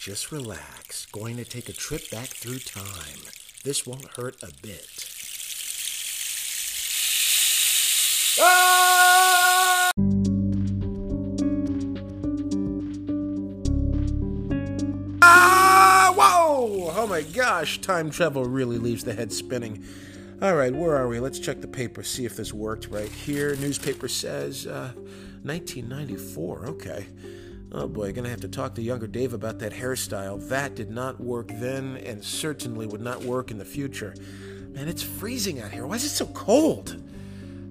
Just 0.00 0.32
relax. 0.32 1.04
Going 1.12 1.36
to 1.36 1.44
take 1.44 1.68
a 1.68 1.74
trip 1.74 2.08
back 2.10 2.28
through 2.28 2.60
time. 2.60 3.18
This 3.64 3.86
won't 3.86 4.16
hurt 4.16 4.42
a 4.42 4.48
bit. 4.62 4.88
Ah! 8.40 9.90
Ah! 15.20 16.14
Whoa! 16.16 16.92
Oh 16.96 17.06
my 17.06 17.20
gosh, 17.20 17.82
time 17.82 18.10
travel 18.10 18.46
really 18.46 18.78
leaves 18.78 19.04
the 19.04 19.12
head 19.12 19.30
spinning. 19.30 19.84
All 20.40 20.54
right, 20.54 20.74
where 20.74 20.96
are 20.96 21.08
we? 21.08 21.20
Let's 21.20 21.38
check 21.38 21.60
the 21.60 21.68
paper, 21.68 22.02
see 22.02 22.24
if 22.24 22.38
this 22.38 22.54
worked 22.54 22.88
right 22.88 23.12
here. 23.12 23.54
Newspaper 23.56 24.08
says 24.08 24.66
uh, 24.66 24.92
1994. 25.42 26.66
Okay. 26.68 27.06
Oh 27.72 27.86
boy, 27.86 28.12
gonna 28.12 28.28
have 28.28 28.40
to 28.40 28.48
talk 28.48 28.74
to 28.74 28.82
younger 28.82 29.06
Dave 29.06 29.32
about 29.32 29.60
that 29.60 29.72
hairstyle. 29.72 30.48
That 30.48 30.74
did 30.74 30.90
not 30.90 31.20
work 31.20 31.48
then 31.48 31.98
and 31.98 32.24
certainly 32.24 32.86
would 32.86 33.00
not 33.00 33.22
work 33.22 33.50
in 33.52 33.58
the 33.58 33.64
future. 33.64 34.14
Man, 34.72 34.88
it's 34.88 35.02
freezing 35.02 35.60
out 35.60 35.70
here. 35.70 35.86
Why 35.86 35.94
is 35.96 36.04
it 36.04 36.08
so 36.08 36.26
cold? 36.26 37.00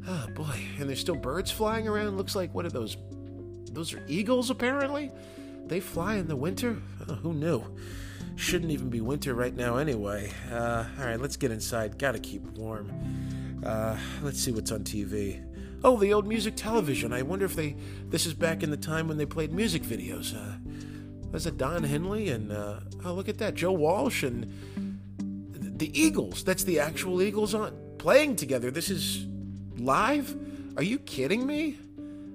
Oh 0.07 0.27
boy, 0.35 0.59
and 0.79 0.87
there's 0.87 1.01
still 1.01 1.15
birds 1.15 1.51
flying 1.51 1.87
around. 1.87 2.17
Looks 2.17 2.35
like 2.35 2.53
what 2.53 2.65
are 2.65 2.69
those? 2.69 2.95
Those 3.71 3.93
are 3.93 4.03
eagles, 4.07 4.49
apparently. 4.49 5.11
They 5.67 5.79
fly 5.79 6.15
in 6.15 6.27
the 6.27 6.35
winter. 6.35 6.77
Oh, 7.07 7.13
who 7.15 7.33
knew? 7.33 7.63
Shouldn't 8.35 8.71
even 8.71 8.89
be 8.89 9.01
winter 9.01 9.33
right 9.35 9.55
now, 9.55 9.77
anyway. 9.77 10.31
Uh, 10.51 10.85
all 10.97 11.05
right, 11.05 11.19
let's 11.19 11.35
get 11.35 11.51
inside. 11.51 11.99
Gotta 11.99 12.19
keep 12.19 12.41
warm. 12.57 12.89
Uh, 13.65 13.97
let's 14.23 14.39
see 14.39 14.51
what's 14.51 14.71
on 14.71 14.83
TV. 14.83 15.43
Oh, 15.83 15.97
the 15.97 16.13
old 16.13 16.27
music 16.27 16.55
television. 16.55 17.13
I 17.13 17.21
wonder 17.21 17.45
if 17.45 17.55
they. 17.55 17.75
This 18.09 18.25
is 18.25 18.33
back 18.33 18.63
in 18.63 18.71
the 18.71 18.77
time 18.77 19.07
when 19.07 19.17
they 19.17 19.25
played 19.25 19.53
music 19.53 19.83
videos. 19.83 20.35
Uh, 20.35 20.57
was 21.31 21.45
it 21.45 21.57
Don 21.57 21.83
Henley 21.83 22.29
and 22.29 22.51
uh, 22.51 22.79
oh 23.05 23.13
look 23.13 23.29
at 23.29 23.37
that 23.37 23.53
Joe 23.53 23.71
Walsh 23.71 24.23
and 24.23 24.51
the 25.79 25.97
Eagles. 25.99 26.43
That's 26.43 26.63
the 26.63 26.79
actual 26.79 27.21
Eagles 27.21 27.53
on 27.53 27.73
playing 27.97 28.35
together. 28.35 28.69
This 28.71 28.89
is 28.89 29.25
live. 29.77 30.35
Are 30.75 30.83
you 30.83 30.99
kidding 30.99 31.45
me? 31.45 31.77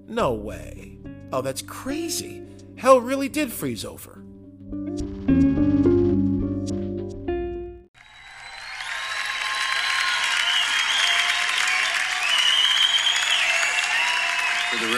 No 0.08 0.32
way. 0.32 0.98
Oh, 1.32 1.42
that's 1.42 1.62
crazy. 1.62 2.42
Hell 2.76 3.00
really 3.00 3.28
did 3.28 3.52
freeze 3.52 3.84
over. 3.84 4.22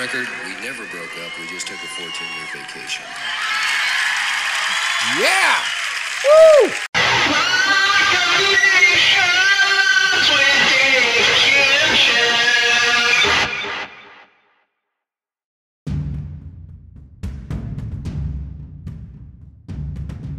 Record, 0.06 0.28
we 0.46 0.54
never 0.64 0.84
broke 0.86 1.10
up. 1.24 1.32
We 1.40 1.48
just 1.48 1.66
took 1.66 1.76
a 1.76 1.88
14 1.98 2.06
year 2.06 2.46
vacation. 2.52 3.04
Yeah! 5.18 5.56
Woo! 6.62 6.85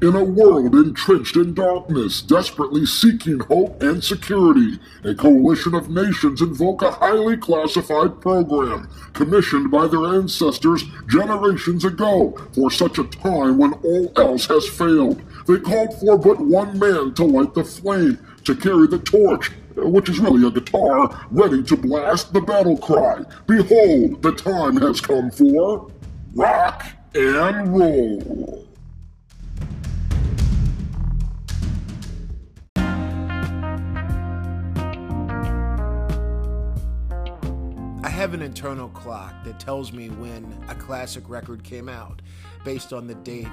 In 0.07 0.15
a 0.15 0.23
world 0.23 0.73
entrenched 0.73 1.35
in 1.35 1.53
darkness, 1.53 2.21
desperately 2.21 2.85
seeking 2.85 3.41
hope 3.41 3.83
and 3.83 4.01
security, 4.01 4.79
a 5.03 5.13
coalition 5.13 5.75
of 5.75 5.89
nations 5.89 6.41
invoke 6.41 6.81
a 6.81 6.91
highly 6.91 7.35
classified 7.35 8.21
program 8.21 8.87
commissioned 9.11 9.69
by 9.69 9.85
their 9.85 10.05
ancestors 10.05 10.85
generations 11.09 11.83
ago 11.83 12.37
for 12.53 12.71
such 12.71 12.99
a 12.99 13.03
time 13.03 13.57
when 13.57 13.73
all 13.73 14.13
else 14.15 14.45
has 14.45 14.65
failed. 14.65 15.21
They 15.45 15.59
called 15.59 15.99
for 15.99 16.17
but 16.17 16.39
one 16.39 16.79
man 16.79 17.13
to 17.15 17.25
light 17.25 17.53
the 17.53 17.65
flame, 17.65 18.17
to 18.45 18.55
carry 18.55 18.87
the 18.87 18.99
torch, 18.99 19.51
which 19.75 20.07
is 20.07 20.19
really 20.19 20.47
a 20.47 20.51
guitar, 20.51 21.27
ready 21.31 21.61
to 21.63 21.75
blast 21.75 22.31
the 22.31 22.39
battle 22.39 22.77
cry. 22.77 23.25
Behold, 23.45 24.21
the 24.21 24.31
time 24.31 24.77
has 24.77 25.01
come 25.01 25.31
for 25.31 25.91
rock 26.33 26.85
and 27.13 27.77
roll. 27.77 28.66
Have 38.17 38.33
an 38.33 38.41
internal 38.41 38.89
clock 38.89 39.31
that 39.43 39.59
tells 39.59 39.93
me 39.93 40.09
when 40.09 40.57
a 40.69 40.73
classic 40.73 41.23
record 41.29 41.63
came 41.63 41.87
out 41.87 42.19
based 42.65 42.91
on 42.91 43.05
the 43.05 43.13
date 43.13 43.45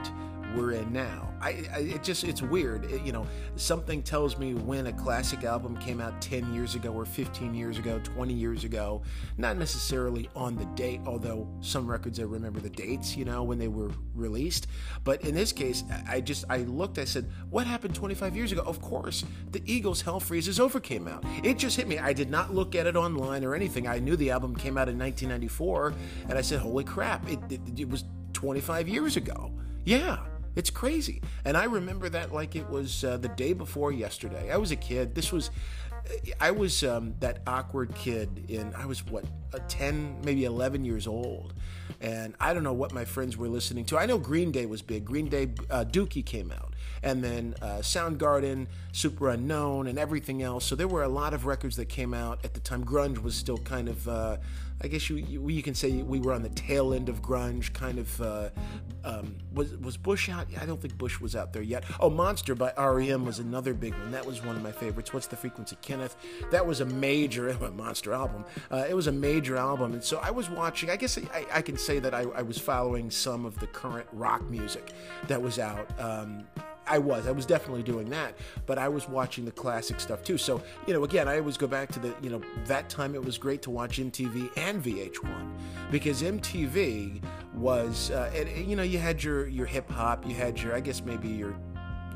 we're 0.56 0.72
in 0.72 0.92
now. 0.92 1.32
I, 1.40 1.64
I 1.74 1.78
it 1.80 2.02
just 2.02 2.24
it's 2.24 2.40
weird. 2.42 2.84
It- 2.86 3.02
you 3.04 3.12
know, 3.12 3.26
something 3.56 4.02
tells 4.02 4.38
me 4.38 4.54
when 4.54 4.86
a 4.86 4.92
classic 4.92 5.44
album 5.44 5.76
came 5.76 6.00
out 6.00 6.20
10 6.22 6.54
years 6.54 6.74
ago 6.74 6.90
or 6.92 7.04
15 7.04 7.54
years 7.54 7.78
ago, 7.78 8.00
20 8.02 8.32
years 8.32 8.64
ago, 8.64 9.02
not 9.36 9.56
necessarily 9.58 10.30
on 10.34 10.56
the 10.56 10.64
date, 10.74 11.00
although 11.06 11.46
some 11.60 11.86
records 11.90 12.18
I 12.18 12.22
remember 12.22 12.60
the 12.60 12.70
dates, 12.70 13.14
you 13.16 13.24
know, 13.26 13.42
when 13.42 13.58
they 13.58 13.68
were 13.68 13.90
released. 14.14 14.68
But 15.04 15.22
in 15.22 15.34
this 15.34 15.52
case, 15.52 15.84
I 16.08 16.20
just 16.20 16.44
I 16.48 16.58
looked, 16.58 16.98
I 16.98 17.04
said, 17.04 17.30
"What 17.50 17.66
happened 17.66 17.94
25 17.94 18.34
years 18.36 18.52
ago?" 18.52 18.62
Of 18.64 18.80
course, 18.80 19.24
the 19.50 19.62
Eagles 19.66 20.00
Hell 20.00 20.20
Freezes 20.20 20.58
Over 20.58 20.80
came 20.80 21.06
out. 21.08 21.24
It 21.42 21.58
just 21.58 21.76
hit 21.76 21.86
me. 21.88 21.98
I 21.98 22.12
did 22.12 22.30
not 22.30 22.54
look 22.54 22.74
at 22.74 22.86
it 22.86 22.96
online 22.96 23.44
or 23.44 23.54
anything. 23.54 23.86
I 23.86 23.98
knew 23.98 24.16
the 24.16 24.30
album 24.30 24.54
came 24.56 24.78
out 24.78 24.88
in 24.88 24.98
1994, 24.98 25.94
and 26.30 26.38
I 26.38 26.40
said, 26.40 26.60
"Holy 26.60 26.84
crap! 26.84 27.28
It, 27.30 27.38
it, 27.50 27.60
it 27.80 27.88
was 27.90 28.04
25 28.32 28.88
years 28.88 29.16
ago." 29.16 29.52
Yeah. 29.84 30.18
It's 30.56 30.70
crazy. 30.70 31.22
And 31.44 31.56
I 31.56 31.64
remember 31.64 32.08
that 32.08 32.32
like 32.32 32.56
it 32.56 32.68
was 32.68 33.04
uh, 33.04 33.16
the 33.16 33.28
day 33.28 33.52
before 33.52 33.92
yesterday. 33.92 34.50
I 34.52 34.56
was 34.56 34.70
a 34.70 34.76
kid. 34.76 35.14
This 35.14 35.32
was, 35.32 35.50
I 36.40 36.50
was 36.50 36.84
um, 36.84 37.14
that 37.20 37.40
awkward 37.46 37.94
kid 37.94 38.44
in, 38.48 38.72
I 38.74 38.86
was 38.86 39.04
what, 39.06 39.24
uh, 39.52 39.58
10, 39.68 40.20
maybe 40.24 40.44
11 40.44 40.84
years 40.84 41.06
old. 41.06 41.54
And 42.00 42.34
I 42.38 42.54
don't 42.54 42.62
know 42.62 42.72
what 42.72 42.92
my 42.92 43.04
friends 43.04 43.36
were 43.36 43.48
listening 43.48 43.84
to. 43.86 43.98
I 43.98 44.06
know 44.06 44.18
Green 44.18 44.52
Day 44.52 44.66
was 44.66 44.82
big. 44.82 45.04
Green 45.04 45.28
Day, 45.28 45.48
uh, 45.70 45.84
Dookie 45.84 46.24
came 46.24 46.52
out. 46.52 46.73
And 47.04 47.22
then 47.22 47.54
uh, 47.60 47.78
Soundgarden, 47.78 48.66
Superunknown, 48.92 49.88
and 49.88 49.98
everything 49.98 50.42
else. 50.42 50.64
So 50.64 50.74
there 50.74 50.88
were 50.88 51.02
a 51.02 51.08
lot 51.08 51.34
of 51.34 51.44
records 51.44 51.76
that 51.76 51.88
came 51.90 52.14
out 52.14 52.42
at 52.44 52.54
the 52.54 52.60
time. 52.60 52.82
Grunge 52.84 53.22
was 53.22 53.36
still 53.36 53.58
kind 53.58 53.88
of, 53.88 54.08
uh, 54.08 54.38
I 54.82 54.88
guess 54.88 55.08
you, 55.08 55.16
you 55.16 55.48
you 55.48 55.62
can 55.62 55.74
say 55.74 56.02
we 56.02 56.18
were 56.18 56.32
on 56.32 56.42
the 56.42 56.48
tail 56.48 56.94
end 56.94 57.08
of 57.08 57.22
grunge, 57.22 57.72
kind 57.72 57.98
of. 57.98 58.20
Uh, 58.20 58.48
um, 59.04 59.36
was 59.52 59.76
was 59.76 59.96
Bush 59.96 60.28
out? 60.28 60.46
I 60.60 60.64
don't 60.64 60.80
think 60.80 60.96
Bush 60.96 61.20
was 61.20 61.36
out 61.36 61.52
there 61.52 61.62
yet. 61.62 61.84
Oh, 62.00 62.08
Monster 62.08 62.54
by 62.54 62.72
REM 62.76 63.24
was 63.26 63.38
another 63.38 63.74
big 63.74 63.92
one. 63.92 64.10
That 64.10 64.24
was 64.24 64.42
one 64.42 64.56
of 64.56 64.62
my 64.62 64.72
favorites. 64.72 65.12
What's 65.12 65.26
the 65.26 65.36
frequency, 65.36 65.76
Kenneth? 65.82 66.16
That 66.50 66.66
was 66.66 66.80
a 66.80 66.86
major 66.86 67.48
a 67.62 67.70
Monster 67.70 68.14
album. 68.14 68.44
Uh, 68.70 68.84
it 68.88 68.94
was 68.94 69.06
a 69.06 69.12
major 69.12 69.56
album, 69.56 69.92
and 69.92 70.02
so 70.02 70.18
I 70.22 70.30
was 70.30 70.48
watching. 70.48 70.90
I 70.90 70.96
guess 70.96 71.18
I, 71.18 71.46
I 71.52 71.62
can 71.62 71.76
say 71.76 71.98
that 71.98 72.14
I, 72.14 72.22
I 72.22 72.42
was 72.42 72.58
following 72.58 73.10
some 73.10 73.44
of 73.44 73.58
the 73.58 73.66
current 73.66 74.08
rock 74.12 74.42
music 74.48 74.92
that 75.28 75.40
was 75.40 75.58
out. 75.58 75.88
Um, 76.00 76.44
I 76.86 76.98
was. 76.98 77.26
I 77.26 77.32
was 77.32 77.46
definitely 77.46 77.82
doing 77.82 78.10
that, 78.10 78.34
but 78.66 78.78
I 78.78 78.88
was 78.88 79.08
watching 79.08 79.44
the 79.44 79.52
classic 79.52 80.00
stuff 80.00 80.22
too. 80.22 80.38
So, 80.38 80.62
you 80.86 80.94
know, 80.94 81.04
again, 81.04 81.28
I 81.28 81.38
always 81.38 81.56
go 81.56 81.66
back 81.66 81.90
to 81.92 81.98
the, 81.98 82.14
you 82.22 82.30
know, 82.30 82.42
that 82.66 82.88
time 82.88 83.14
it 83.14 83.24
was 83.24 83.38
great 83.38 83.62
to 83.62 83.70
watch 83.70 83.98
MTV 83.98 84.50
and 84.56 84.82
VH1 84.82 85.50
because 85.90 86.22
MTV 86.22 87.22
was, 87.54 88.10
uh, 88.10 88.30
and, 88.34 88.48
you 88.68 88.76
know, 88.76 88.82
you 88.82 88.98
had 88.98 89.22
your 89.22 89.48
your 89.48 89.66
hip 89.66 89.90
hop, 89.90 90.26
you 90.26 90.34
had 90.34 90.60
your, 90.60 90.74
I 90.74 90.80
guess 90.80 91.02
maybe 91.02 91.28
your 91.28 91.54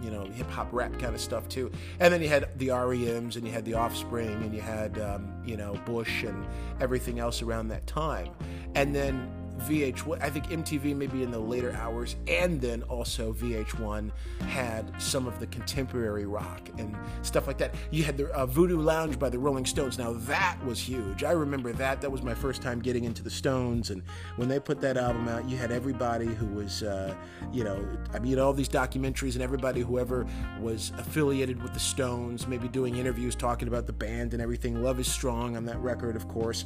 you 0.02 0.10
know, 0.10 0.24
hip 0.26 0.48
hop 0.50 0.68
rap 0.72 0.96
kind 0.98 1.14
of 1.14 1.20
stuff 1.20 1.48
too. 1.48 1.70
And 2.00 2.12
then 2.12 2.22
you 2.22 2.28
had 2.28 2.56
the 2.58 2.68
REMs 2.68 3.36
and 3.36 3.46
you 3.46 3.52
had 3.52 3.64
the 3.64 3.74
Offspring 3.74 4.42
and 4.42 4.54
you 4.54 4.60
had, 4.60 4.98
um, 5.00 5.42
you 5.44 5.56
know, 5.56 5.74
Bush 5.84 6.22
and 6.22 6.46
everything 6.80 7.18
else 7.18 7.42
around 7.42 7.68
that 7.68 7.86
time. 7.86 8.30
And 8.74 8.94
then 8.94 9.30
VH1, 9.60 10.22
I 10.22 10.30
think 10.30 10.48
MTV 10.48 10.96
maybe 10.96 11.22
in 11.22 11.30
the 11.30 11.38
later 11.38 11.72
hours, 11.72 12.16
and 12.26 12.60
then 12.60 12.82
also 12.84 13.32
VH1 13.32 14.10
had 14.46 14.90
some 15.00 15.26
of 15.26 15.38
the 15.40 15.46
contemporary 15.48 16.26
rock 16.26 16.68
and 16.78 16.96
stuff 17.22 17.46
like 17.46 17.58
that. 17.58 17.74
You 17.90 18.04
had 18.04 18.16
the 18.16 18.28
uh, 18.32 18.46
Voodoo 18.46 18.80
Lounge 18.80 19.18
by 19.18 19.28
the 19.28 19.38
Rolling 19.38 19.66
Stones. 19.66 19.98
Now 19.98 20.12
that 20.12 20.58
was 20.64 20.80
huge. 20.80 21.24
I 21.24 21.32
remember 21.32 21.72
that. 21.72 22.00
That 22.00 22.10
was 22.10 22.22
my 22.22 22.34
first 22.34 22.62
time 22.62 22.80
getting 22.80 23.04
into 23.04 23.22
the 23.22 23.30
Stones, 23.30 23.90
and 23.90 24.02
when 24.36 24.48
they 24.48 24.60
put 24.60 24.80
that 24.80 24.96
album 24.96 25.28
out, 25.28 25.48
you 25.48 25.56
had 25.56 25.72
everybody 25.72 26.26
who 26.26 26.46
was, 26.46 26.82
uh, 26.82 27.14
you 27.52 27.64
know, 27.64 27.86
I 28.12 28.18
mean, 28.18 28.38
all 28.38 28.52
these 28.52 28.68
documentaries 28.68 29.34
and 29.34 29.42
everybody 29.42 29.80
whoever 29.80 30.26
was 30.60 30.92
affiliated 30.98 31.62
with 31.62 31.74
the 31.74 31.80
Stones, 31.80 32.46
maybe 32.46 32.68
doing 32.68 32.96
interviews 32.96 33.34
talking 33.34 33.68
about 33.68 33.86
the 33.86 33.92
band 33.92 34.32
and 34.32 34.42
everything. 34.42 34.82
Love 34.82 35.00
is 35.00 35.10
Strong 35.10 35.56
on 35.56 35.64
that 35.64 35.78
record, 35.80 36.16
of 36.16 36.28
course. 36.28 36.64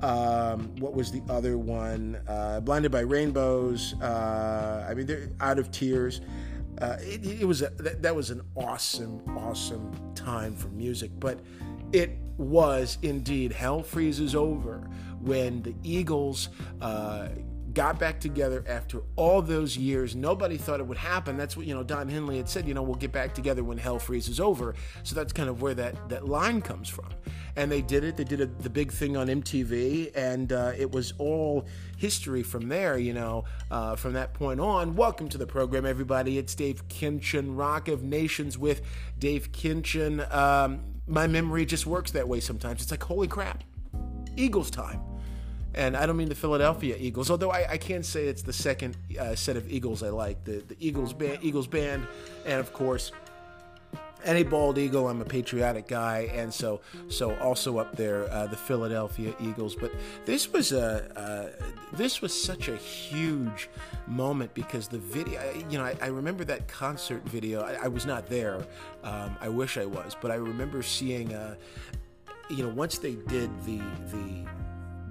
Um, 0.00 0.74
what 0.78 0.94
was 0.94 1.10
the 1.10 1.22
other 1.28 1.56
one? 1.56 2.20
Uh, 2.28 2.33
Blinded 2.60 2.92
by 2.92 3.00
Rainbows. 3.00 3.94
Uh, 4.00 4.86
I 4.88 4.94
mean, 4.94 5.06
they're 5.06 5.30
Out 5.40 5.58
of 5.58 5.70
Tears. 5.70 6.20
Uh, 6.80 6.96
it, 7.00 7.24
it 7.24 7.44
was 7.44 7.62
a, 7.62 7.70
that, 7.78 8.02
that 8.02 8.14
was 8.14 8.30
an 8.30 8.42
awesome, 8.56 9.22
awesome 9.36 9.92
time 10.14 10.54
for 10.56 10.68
music, 10.68 11.10
but 11.20 11.38
it 11.92 12.18
was 12.36 12.98
indeed 13.02 13.52
hell 13.52 13.82
freezes 13.82 14.34
over 14.34 14.78
when 15.20 15.62
the 15.62 15.74
Eagles 15.84 16.48
uh, 16.80 17.28
got 17.74 17.98
back 17.98 18.20
together 18.20 18.64
after 18.68 19.02
all 19.16 19.42
those 19.42 19.76
years. 19.76 20.14
Nobody 20.14 20.56
thought 20.56 20.80
it 20.80 20.86
would 20.86 20.98
happen. 20.98 21.36
That's 21.36 21.56
what, 21.56 21.66
you 21.66 21.74
know, 21.74 21.82
Don 21.82 22.08
Henley 22.08 22.36
had 22.36 22.48
said, 22.48 22.66
you 22.66 22.74
know, 22.74 22.82
we'll 22.82 22.94
get 22.94 23.12
back 23.12 23.34
together 23.34 23.64
when 23.64 23.78
hell 23.78 23.98
freezes 23.98 24.40
over. 24.40 24.74
So 25.02 25.14
that's 25.14 25.32
kind 25.32 25.48
of 25.48 25.60
where 25.60 25.74
that, 25.74 26.08
that 26.08 26.26
line 26.28 26.62
comes 26.62 26.88
from. 26.88 27.08
And 27.56 27.70
they 27.70 27.82
did 27.82 28.04
it. 28.04 28.16
They 28.16 28.24
did 28.24 28.40
a, 28.40 28.46
the 28.46 28.70
big 28.70 28.92
thing 28.92 29.16
on 29.16 29.28
MTV, 29.28 30.12
and 30.16 30.52
uh, 30.52 30.72
it 30.76 30.90
was 30.90 31.14
all 31.18 31.66
history 32.04 32.42
from 32.42 32.68
there, 32.68 32.98
you 32.98 33.14
know, 33.14 33.44
uh, 33.70 33.96
from 33.96 34.12
that 34.12 34.34
point 34.34 34.60
on. 34.60 34.94
Welcome 34.94 35.26
to 35.30 35.38
the 35.38 35.46
program, 35.46 35.86
everybody. 35.86 36.36
It's 36.36 36.54
Dave 36.54 36.86
Kinchin, 36.88 37.56
Rock 37.56 37.88
of 37.88 38.02
Nations 38.02 38.58
with 38.58 38.82
Dave 39.18 39.52
Kinchin. 39.52 40.30
Um, 40.30 40.84
my 41.06 41.26
memory 41.26 41.64
just 41.64 41.86
works 41.86 42.10
that 42.10 42.28
way 42.28 42.40
sometimes. 42.40 42.82
It's 42.82 42.90
like, 42.90 43.02
holy 43.02 43.26
crap, 43.26 43.64
Eagles 44.36 44.70
time. 44.70 45.00
And 45.72 45.96
I 45.96 46.04
don't 46.04 46.18
mean 46.18 46.28
the 46.28 46.34
Philadelphia 46.34 46.94
Eagles, 46.98 47.30
although 47.30 47.50
I, 47.50 47.70
I 47.70 47.78
can 47.78 48.02
say 48.02 48.26
it's 48.26 48.42
the 48.42 48.52
second 48.52 48.98
uh, 49.18 49.34
set 49.34 49.56
of 49.56 49.72
Eagles 49.72 50.02
I 50.02 50.10
like 50.10 50.44
the, 50.44 50.62
the 50.68 50.76
Eagles 50.78 51.14
band, 51.14 51.38
Eagles 51.40 51.66
band, 51.66 52.06
and 52.44 52.60
of 52.60 52.74
course 52.74 53.12
any 54.24 54.42
bald 54.42 54.78
eagle. 54.78 55.08
I'm 55.08 55.20
a 55.20 55.24
patriotic 55.24 55.86
guy, 55.86 56.30
and 56.34 56.52
so 56.52 56.80
so 57.08 57.36
also 57.36 57.78
up 57.78 57.96
there 57.96 58.30
uh, 58.32 58.46
the 58.46 58.56
Philadelphia 58.56 59.34
Eagles. 59.40 59.74
But 59.74 59.92
this 60.24 60.52
was 60.52 60.72
a 60.72 61.10
uh, 61.18 61.66
this 61.92 62.20
was 62.20 62.32
such 62.32 62.68
a 62.68 62.76
huge 62.76 63.68
moment 64.06 64.54
because 64.54 64.88
the 64.88 64.98
video. 64.98 65.40
You 65.70 65.78
know, 65.78 65.84
I, 65.84 65.96
I 66.00 66.06
remember 66.06 66.44
that 66.44 66.68
concert 66.68 67.22
video. 67.28 67.62
I, 67.62 67.84
I 67.84 67.88
was 67.88 68.06
not 68.06 68.26
there. 68.26 68.66
Um, 69.02 69.36
I 69.40 69.48
wish 69.48 69.76
I 69.76 69.86
was, 69.86 70.16
but 70.20 70.30
I 70.30 70.36
remember 70.36 70.82
seeing. 70.82 71.34
Uh, 71.34 71.56
you 72.50 72.62
know, 72.62 72.68
once 72.68 72.98
they 72.98 73.14
did 73.28 73.50
the 73.64 73.78
the 74.10 74.46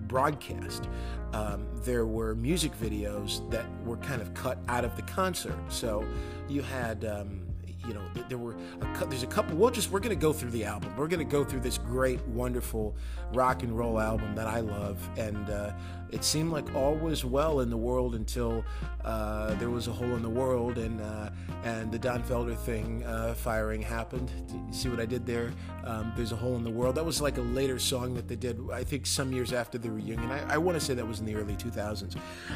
broadcast, 0.07 0.88
um, 1.33 1.65
there 1.83 2.06
were 2.06 2.36
music 2.36 2.71
videos 2.80 3.50
that 3.50 3.65
were 3.83 3.98
kind 3.98 4.21
of 4.21 4.33
cut 4.33 4.60
out 4.68 4.86
of 4.86 4.95
the 4.95 5.01
concert. 5.04 5.57
So 5.69 6.06
you 6.48 6.62
had. 6.62 7.06
Um, 7.06 7.43
you 7.88 7.94
know, 7.94 8.01
there 8.30 8.38
were 8.38 8.56
a, 8.81 9.06
there's 9.07 9.24
a 9.24 9.27
couple. 9.27 9.57
We'll 9.57 9.71
just 9.71 9.91
we're 9.91 10.00
gonna 10.00 10.15
go 10.15 10.33
through 10.33 10.51
the 10.51 10.63
album. 10.65 10.95
We're 10.95 11.07
gonna 11.07 11.24
go 11.24 11.44
through 11.44 11.62
this 11.62 11.77
great, 11.77 12.21
wonderful 12.27 12.95
rock 13.33 13.63
and 13.63 13.77
roll 13.77 14.00
album 14.00 14.35
that 14.35 14.47
I 14.47 14.62
love, 14.62 14.97
and 15.18 15.50
uh, 15.50 15.74
it 16.13 16.24
seemed 16.24 16.51
like 16.51 16.74
all 16.75 16.95
was 16.95 17.25
well 17.25 17.62
in 17.62 17.69
the 17.69 17.77
world 17.77 18.13
until 18.13 18.63
uh, 19.04 19.56
there 19.56 19.69
was 19.69 19.88
a 19.88 19.92
hole 19.92 20.15
in 20.15 20.21
the 20.21 20.30
world, 20.30 20.77
and 20.77 21.01
uh, 21.01 21.30
and 21.63 21.92
the 21.92 22.00
Don 22.00 22.24
Felder 22.24 22.56
thing 22.56 23.04
uh, 23.04 23.33
firing 23.33 23.81
happened. 23.81 24.31
See 24.71 24.89
what 24.89 25.00
I 25.00 25.06
did 25.06 25.25
there? 25.25 25.51
Um, 25.83 26.13
there's 26.15 26.31
a 26.31 26.36
hole 26.36 26.56
in 26.56 26.63
the 26.63 26.69
world. 26.69 26.95
That 26.95 27.06
was 27.06 27.21
like 27.21 27.38
a 27.38 27.42
later 27.42 27.80
song 27.80 28.13
that 28.13 28.27
they 28.27 28.36
did. 28.36 28.60
I 28.71 28.83
think 28.83 29.06
some 29.06 29.33
years 29.33 29.51
after 29.51 29.77
the 29.77 29.92
reunion. 29.92 30.31
I, 30.31 30.54
I 30.54 30.57
want 30.57 30.80
to 30.80 30.86
say 30.86 30.94
that 30.94 31.06
was 31.06 31.19
in 31.19 31.25
the 31.25 31.36
early 31.36 31.56
2000s. 31.56 32.15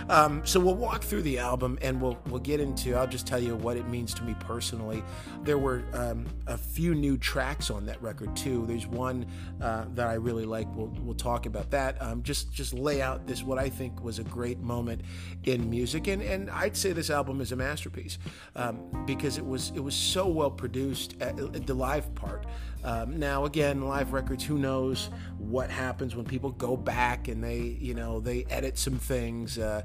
Um, 0.10 0.46
so 0.46 0.60
we'll 0.60 0.76
walk 0.76 1.04
through 1.04 1.24
the 1.24 1.40
album, 1.40 1.80
and 1.82 2.02
we'll 2.02 2.18
we'll 2.28 2.40
get 2.40 2.60
into. 2.60 2.96
I'll 2.96 3.08
just 3.08 3.28
tell 3.28 3.40
you 3.40 3.56
what 3.56 3.76
it 3.76 3.88
means 3.90 4.14
to 4.16 4.24
me 4.24 4.36
personally. 4.40 5.04
There 5.44 5.58
were 5.58 5.84
um, 5.94 6.28
a 6.46 6.58
few 6.58 6.96
new 6.96 7.18
tracks 7.18 7.70
on 7.70 7.86
that 7.88 8.02
record 8.02 8.36
too. 8.36 8.66
There's 8.68 8.88
one 8.88 9.26
uh, 9.60 9.86
that 9.96 10.08
I 10.08 10.14
really 10.14 10.46
like. 10.46 10.68
We'll 10.76 10.94
we'll 11.02 11.16
talk 11.16 11.46
about 11.46 11.72
that. 11.72 12.02
Um, 12.02 12.24
just 12.24 12.54
just 12.54 12.74
lay 12.74 13.02
out 13.02 13.28
this 13.28 13.44
what 13.48 13.58
I 13.58 13.70
think 13.70 14.04
was 14.04 14.20
a 14.20 14.24
great 14.24 14.60
moment 14.60 15.02
in 15.46 15.70
music, 15.70 16.08
and 16.08 16.22
and 16.22 16.50
I'd 16.52 16.78
say 16.78 16.92
this 16.92 17.10
album 17.10 17.42
is 17.42 17.52
a 17.52 17.56
masterpiece 17.56 18.20
um, 18.56 19.06
because 19.06 19.38
it 19.38 19.46
was 19.46 19.72
it 19.76 19.80
was 19.80 19.96
so 19.96 20.28
well 20.28 20.52
produced 20.52 21.18
the 21.20 21.74
live 21.74 22.14
part. 22.14 22.46
Um, 22.88 23.20
now 23.20 23.44
again, 23.44 23.82
live 23.82 24.14
records, 24.14 24.46
who 24.46 24.58
knows 24.58 25.10
what 25.38 25.70
happens 25.70 26.16
when 26.16 26.24
people 26.26 26.52
go 26.52 26.78
back 26.78 27.28
and 27.28 27.44
they 27.44 27.60
you 27.60 27.94
know 27.94 28.22
they 28.22 28.46
edit 28.46 28.78
some 28.78 28.98
things. 28.98 29.58
Uh, 29.58 29.82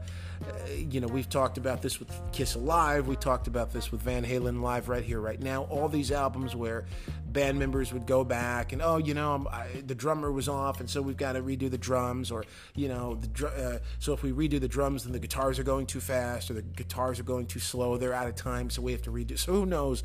you 0.77 1.01
know, 1.01 1.09
we've 1.09 1.29
talked 1.29 1.59
about 1.59 1.83
this 1.83 1.99
with 1.99 2.09
Kiss 2.31 2.55
Alive. 2.55 3.09
We 3.09 3.17
talked 3.17 3.49
about 3.49 3.73
this 3.73 3.91
with 3.91 4.03
Van 4.03 4.25
Halen 4.25 4.61
Live 4.61 4.89
right 4.89 5.03
here, 5.03 5.21
right 5.21 5.41
now. 5.41 5.65
All 5.65 5.89
these 5.89 6.13
albums 6.13 6.55
where 6.55 6.87
band 7.27 7.59
members 7.59 7.93
would 7.93 8.07
go 8.07 8.23
back 8.23 8.73
and, 8.73 8.81
oh, 8.81 8.99
you 8.99 9.15
know, 9.15 9.47
I, 9.51 9.83
the 9.85 9.95
drummer 9.97 10.31
was 10.31 10.49
off, 10.49 10.79
and 10.79 10.89
so 10.89 11.03
we've 11.03 11.17
got 11.17 11.33
to 11.33 11.43
redo 11.43 11.71
the 11.71 11.79
drums, 11.79 12.31
or, 12.31 12.45
you 12.75 12.89
know, 12.89 13.17
the 13.17 13.49
uh, 13.49 13.79
so 13.99 14.13
if 14.13 14.23
we 14.23 14.31
redo 14.31 14.61
the 14.61 14.69
drums, 14.69 15.05
then 15.05 15.13
the 15.13 15.19
guitars 15.19 15.59
are 15.59 15.65
going 15.65 15.87
too 15.87 16.01
fast, 16.01 16.51
or 16.51 16.55
the 16.55 16.63
guitars 16.63 17.19
are 17.19 17.25
going 17.25 17.47
too 17.47 17.61
slow. 17.61 17.97
They're 17.97 18.15
out 18.15 18.29
of 18.29 18.37
time, 18.37 18.71
so 18.71 18.81
we 18.81 18.93
have 18.93 19.03
to 19.03 19.11
redo. 19.11 19.37
So 19.37 19.53
who 19.53 19.67
knows? 19.67 20.05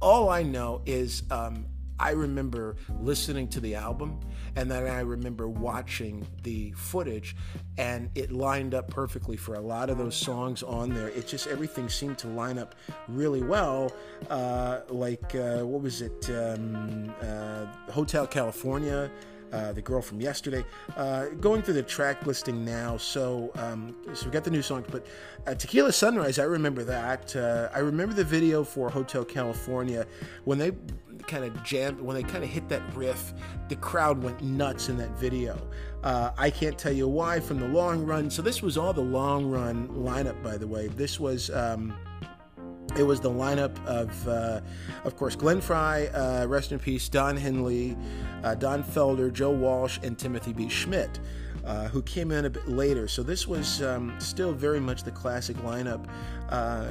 All 0.00 0.28
I 0.28 0.42
know 0.42 0.82
is 0.84 1.22
um, 1.30 1.66
I 1.98 2.10
remember 2.10 2.76
listening 3.00 3.48
to 3.48 3.60
the 3.60 3.74
album 3.74 4.20
and 4.54 4.70
then 4.70 4.86
I 4.86 5.00
remember 5.00 5.48
watching 5.48 6.26
the 6.42 6.72
footage 6.72 7.36
and 7.78 8.10
it 8.14 8.32
lined 8.32 8.74
up 8.74 8.88
perfectly 8.88 9.36
for 9.36 9.54
a 9.54 9.60
lot 9.60 9.90
of 9.90 9.98
those 9.98 10.16
songs 10.16 10.62
on 10.62 10.90
there. 10.90 11.08
It 11.08 11.26
just 11.26 11.46
everything 11.46 11.88
seemed 11.88 12.18
to 12.18 12.28
line 12.28 12.58
up 12.58 12.74
really 13.08 13.42
well. 13.42 13.92
Uh, 14.28 14.80
like, 14.88 15.34
uh, 15.34 15.60
what 15.60 15.82
was 15.82 16.02
it? 16.02 16.30
Um, 16.30 17.14
uh, 17.22 17.66
Hotel 17.90 18.26
California. 18.26 19.10
Uh, 19.52 19.72
the 19.72 19.80
girl 19.80 20.02
from 20.02 20.20
yesterday. 20.20 20.64
Uh, 20.96 21.26
going 21.40 21.62
through 21.62 21.74
the 21.74 21.82
track 21.82 22.26
listing 22.26 22.64
now, 22.64 22.96
so 22.96 23.52
um, 23.54 23.94
so 24.12 24.26
we 24.26 24.32
got 24.32 24.42
the 24.42 24.50
new 24.50 24.62
songs, 24.62 24.86
but 24.90 25.06
uh, 25.46 25.54
Tequila 25.54 25.92
Sunrise, 25.92 26.40
I 26.40 26.44
remember 26.44 26.82
that. 26.82 27.34
Uh, 27.36 27.68
I 27.72 27.78
remember 27.78 28.12
the 28.12 28.24
video 28.24 28.64
for 28.64 28.90
Hotel 28.90 29.24
California 29.24 30.04
when 30.44 30.58
they 30.58 30.72
kind 31.26 31.44
of 31.44 31.62
jammed 31.62 32.00
when 32.00 32.14
they 32.14 32.22
kind 32.22 32.44
of 32.44 32.50
hit 32.50 32.68
that 32.68 32.82
riff 32.94 33.32
the 33.68 33.76
crowd 33.76 34.22
went 34.22 34.40
nuts 34.42 34.88
in 34.88 34.96
that 34.96 35.10
video 35.18 35.58
uh, 36.04 36.30
i 36.38 36.48
can't 36.48 36.78
tell 36.78 36.92
you 36.92 37.08
why 37.08 37.40
from 37.40 37.58
the 37.58 37.68
long 37.68 38.04
run 38.04 38.30
so 38.30 38.42
this 38.42 38.62
was 38.62 38.76
all 38.76 38.92
the 38.92 39.00
long 39.00 39.46
run 39.46 39.88
lineup 39.88 40.40
by 40.42 40.56
the 40.56 40.66
way 40.66 40.88
this 40.88 41.18
was 41.18 41.50
um, 41.50 41.96
it 42.96 43.02
was 43.02 43.20
the 43.20 43.30
lineup 43.30 43.84
of, 43.86 44.28
uh, 44.28 44.60
of 45.04 45.16
course, 45.16 45.36
Glenn 45.36 45.60
Frey, 45.60 46.08
uh, 46.08 46.46
rest 46.46 46.72
in 46.72 46.78
peace, 46.78 47.08
Don 47.08 47.36
Henley, 47.36 47.96
uh, 48.44 48.54
Don 48.54 48.82
Felder, 48.82 49.32
Joe 49.32 49.50
Walsh, 49.50 49.98
and 50.02 50.18
Timothy 50.18 50.52
B. 50.52 50.66
Schmit, 50.66 51.18
uh, 51.64 51.88
who 51.88 52.02
came 52.02 52.30
in 52.30 52.44
a 52.44 52.50
bit 52.50 52.68
later. 52.68 53.08
So 53.08 53.22
this 53.22 53.46
was 53.46 53.82
um, 53.82 54.14
still 54.18 54.52
very 54.52 54.80
much 54.80 55.02
the 55.02 55.10
classic 55.10 55.56
lineup 55.58 56.06
uh, 56.48 56.86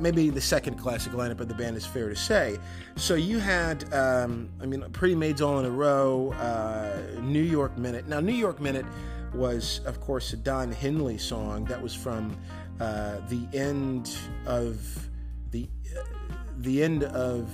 maybe 0.00 0.30
the 0.30 0.40
second 0.40 0.76
classic 0.76 1.12
lineup 1.12 1.40
of 1.40 1.48
the 1.48 1.54
band 1.54 1.76
is 1.76 1.86
fair 1.86 2.08
to 2.08 2.16
say. 2.16 2.58
So 2.96 3.14
you 3.14 3.38
had, 3.38 3.92
um, 3.92 4.48
I 4.60 4.66
mean, 4.66 4.84
Pretty 4.92 5.14
Maids 5.14 5.40
All 5.40 5.58
in 5.58 5.64
a 5.64 5.70
Row, 5.70 6.32
uh, 6.32 7.20
New 7.20 7.42
York 7.42 7.76
Minute. 7.78 8.08
Now, 8.08 8.20
New 8.20 8.32
York 8.32 8.60
Minute 8.60 8.86
was, 9.34 9.80
of 9.84 10.00
course, 10.00 10.32
a 10.32 10.36
Don 10.36 10.70
Henley 10.72 11.18
song 11.18 11.64
that 11.66 11.80
was 11.80 11.94
from 11.94 12.36
uh, 12.80 13.18
the 13.28 13.46
end 13.52 14.16
of 14.46 15.08
the 15.50 15.68
the 16.58 16.82
end 16.82 17.04
of 17.04 17.48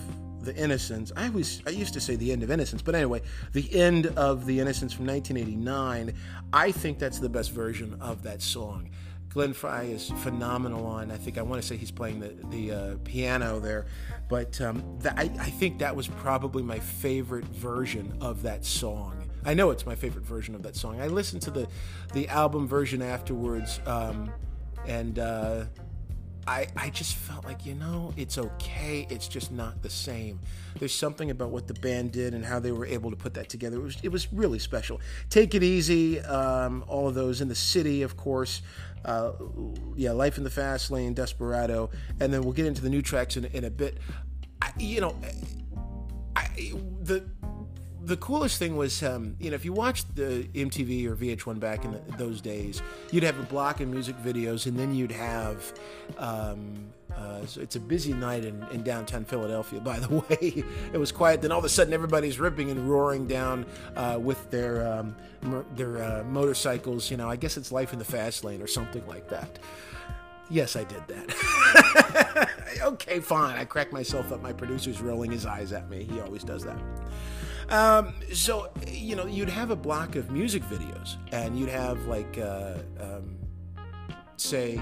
the 0.44 0.54
Innocence. 0.56 1.12
I 1.16 1.26
always 1.26 1.62
I 1.66 1.70
used 1.70 1.94
to 1.94 2.00
say 2.00 2.16
the 2.16 2.32
end 2.32 2.42
of 2.42 2.50
Innocence, 2.50 2.82
but 2.82 2.94
anyway, 2.94 3.22
the 3.52 3.72
end 3.74 4.06
of 4.06 4.46
the 4.46 4.60
innocence 4.60 4.92
from 4.92 5.06
1989. 5.06 6.14
I 6.52 6.72
think 6.72 6.98
that's 6.98 7.18
the 7.18 7.28
best 7.28 7.52
version 7.52 7.96
of 8.00 8.22
that 8.22 8.42
song. 8.42 8.90
Glenn 9.30 9.52
Frey 9.52 9.92
is 9.92 10.10
phenomenal 10.10 10.84
on. 10.86 11.12
I 11.12 11.16
think 11.16 11.38
I 11.38 11.42
want 11.42 11.62
to 11.62 11.66
say 11.66 11.76
he's 11.76 11.92
playing 11.92 12.18
the 12.18 12.34
the 12.50 12.72
uh, 12.72 12.96
piano 13.04 13.60
there, 13.60 13.86
but 14.28 14.60
um, 14.60 14.98
I, 15.04 15.30
I 15.38 15.50
think 15.50 15.78
that 15.78 15.94
was 15.94 16.08
probably 16.08 16.64
my 16.64 16.80
favorite 16.80 17.44
version 17.44 18.16
of 18.20 18.42
that 18.42 18.64
song. 18.64 19.30
I 19.44 19.54
know 19.54 19.70
it's 19.70 19.86
my 19.86 19.94
favorite 19.94 20.24
version 20.24 20.54
of 20.56 20.64
that 20.64 20.74
song. 20.74 21.00
I 21.00 21.06
listened 21.06 21.42
to 21.42 21.52
the 21.52 21.68
the 22.12 22.26
album 22.28 22.66
version 22.66 23.02
afterwards, 23.02 23.80
um, 23.86 24.32
and 24.86 25.18
uh, 25.18 25.64
I, 26.46 26.66
I 26.76 26.90
just 26.90 27.14
felt 27.14 27.44
like, 27.44 27.64
you 27.66 27.74
know, 27.74 28.12
it's 28.16 28.38
okay. 28.38 29.06
It's 29.10 29.28
just 29.28 29.52
not 29.52 29.82
the 29.82 29.90
same. 29.90 30.40
There's 30.78 30.94
something 30.94 31.30
about 31.30 31.50
what 31.50 31.66
the 31.66 31.74
band 31.74 32.12
did 32.12 32.34
and 32.34 32.44
how 32.44 32.58
they 32.58 32.72
were 32.72 32.86
able 32.86 33.10
to 33.10 33.16
put 33.16 33.34
that 33.34 33.48
together. 33.48 33.76
It 33.76 33.82
was, 33.82 33.98
it 34.02 34.08
was 34.08 34.32
really 34.32 34.58
special. 34.58 35.00
Take 35.28 35.54
It 35.54 35.62
Easy, 35.62 36.20
um, 36.20 36.84
all 36.88 37.06
of 37.06 37.14
those 37.14 37.40
in 37.40 37.48
the 37.48 37.54
city, 37.54 38.02
of 38.02 38.16
course. 38.16 38.62
Uh, 39.04 39.32
yeah, 39.96 40.12
Life 40.12 40.38
in 40.38 40.44
the 40.44 40.50
Fast 40.50 40.90
Lane, 40.90 41.14
Desperado. 41.14 41.90
And 42.20 42.32
then 42.32 42.42
we'll 42.42 42.52
get 42.52 42.66
into 42.66 42.82
the 42.82 42.90
new 42.90 43.02
tracks 43.02 43.36
in, 43.36 43.44
in 43.46 43.64
a 43.64 43.70
bit. 43.70 43.98
I, 44.62 44.72
you 44.78 45.00
know, 45.00 45.16
I, 46.36 46.72
the 47.02 47.24
the 48.04 48.16
coolest 48.16 48.58
thing 48.58 48.76
was, 48.76 49.02
um, 49.02 49.36
you 49.38 49.50
know, 49.50 49.54
if 49.54 49.64
you 49.64 49.72
watched 49.72 50.14
the 50.16 50.48
MTV 50.54 51.06
or 51.06 51.16
VH1 51.16 51.60
back 51.60 51.84
in 51.84 51.92
the, 51.92 52.00
those 52.16 52.40
days, 52.40 52.82
you'd 53.10 53.22
have 53.22 53.38
a 53.38 53.44
block 53.44 53.80
of 53.80 53.88
music 53.88 54.16
videos, 54.18 54.66
and 54.66 54.78
then 54.78 54.94
you'd 54.94 55.12
have. 55.12 55.72
Um, 56.18 56.92
uh, 57.14 57.44
so 57.44 57.60
it's 57.60 57.76
a 57.76 57.80
busy 57.80 58.12
night 58.12 58.44
in, 58.44 58.64
in, 58.70 58.82
downtown 58.82 59.24
Philadelphia, 59.24 59.80
by 59.84 59.98
the 59.98 60.08
way. 60.08 60.64
it 60.92 60.98
was 60.98 61.12
quiet. 61.12 61.42
Then 61.42 61.52
all 61.52 61.58
of 61.58 61.64
a 61.64 61.68
sudden, 61.68 61.92
everybody's 61.92 62.38
ripping 62.38 62.70
and 62.70 62.88
roaring 62.88 63.26
down 63.26 63.66
uh, 63.96 64.18
with 64.20 64.50
their 64.50 64.86
um, 64.92 65.16
their 65.74 66.02
uh, 66.02 66.24
motorcycles. 66.24 67.10
You 67.10 67.16
know, 67.16 67.28
I 67.28 67.36
guess 67.36 67.56
it's 67.56 67.72
life 67.72 67.92
in 67.92 67.98
the 67.98 68.04
fast 68.04 68.44
lane 68.44 68.62
or 68.62 68.66
something 68.66 69.06
like 69.06 69.28
that. 69.28 69.58
Yes, 70.48 70.74
I 70.74 70.84
did 70.84 71.02
that. 71.06 72.48
okay, 72.82 73.20
fine. 73.20 73.56
I 73.56 73.64
cracked 73.64 73.92
myself 73.92 74.32
up. 74.32 74.42
My 74.42 74.52
producer's 74.52 75.00
rolling 75.00 75.30
his 75.30 75.46
eyes 75.46 75.72
at 75.72 75.88
me. 75.88 76.02
He 76.10 76.20
always 76.20 76.42
does 76.42 76.64
that. 76.64 76.78
Um, 77.70 78.14
so, 78.32 78.70
you 78.88 79.14
know, 79.14 79.26
you'd 79.26 79.48
have 79.48 79.70
a 79.70 79.76
block 79.76 80.16
of 80.16 80.30
music 80.30 80.62
videos, 80.64 81.16
and 81.32 81.58
you'd 81.58 81.68
have 81.68 82.04
like, 82.06 82.38
uh, 82.38 82.78
um, 82.98 83.36
say, 84.36 84.80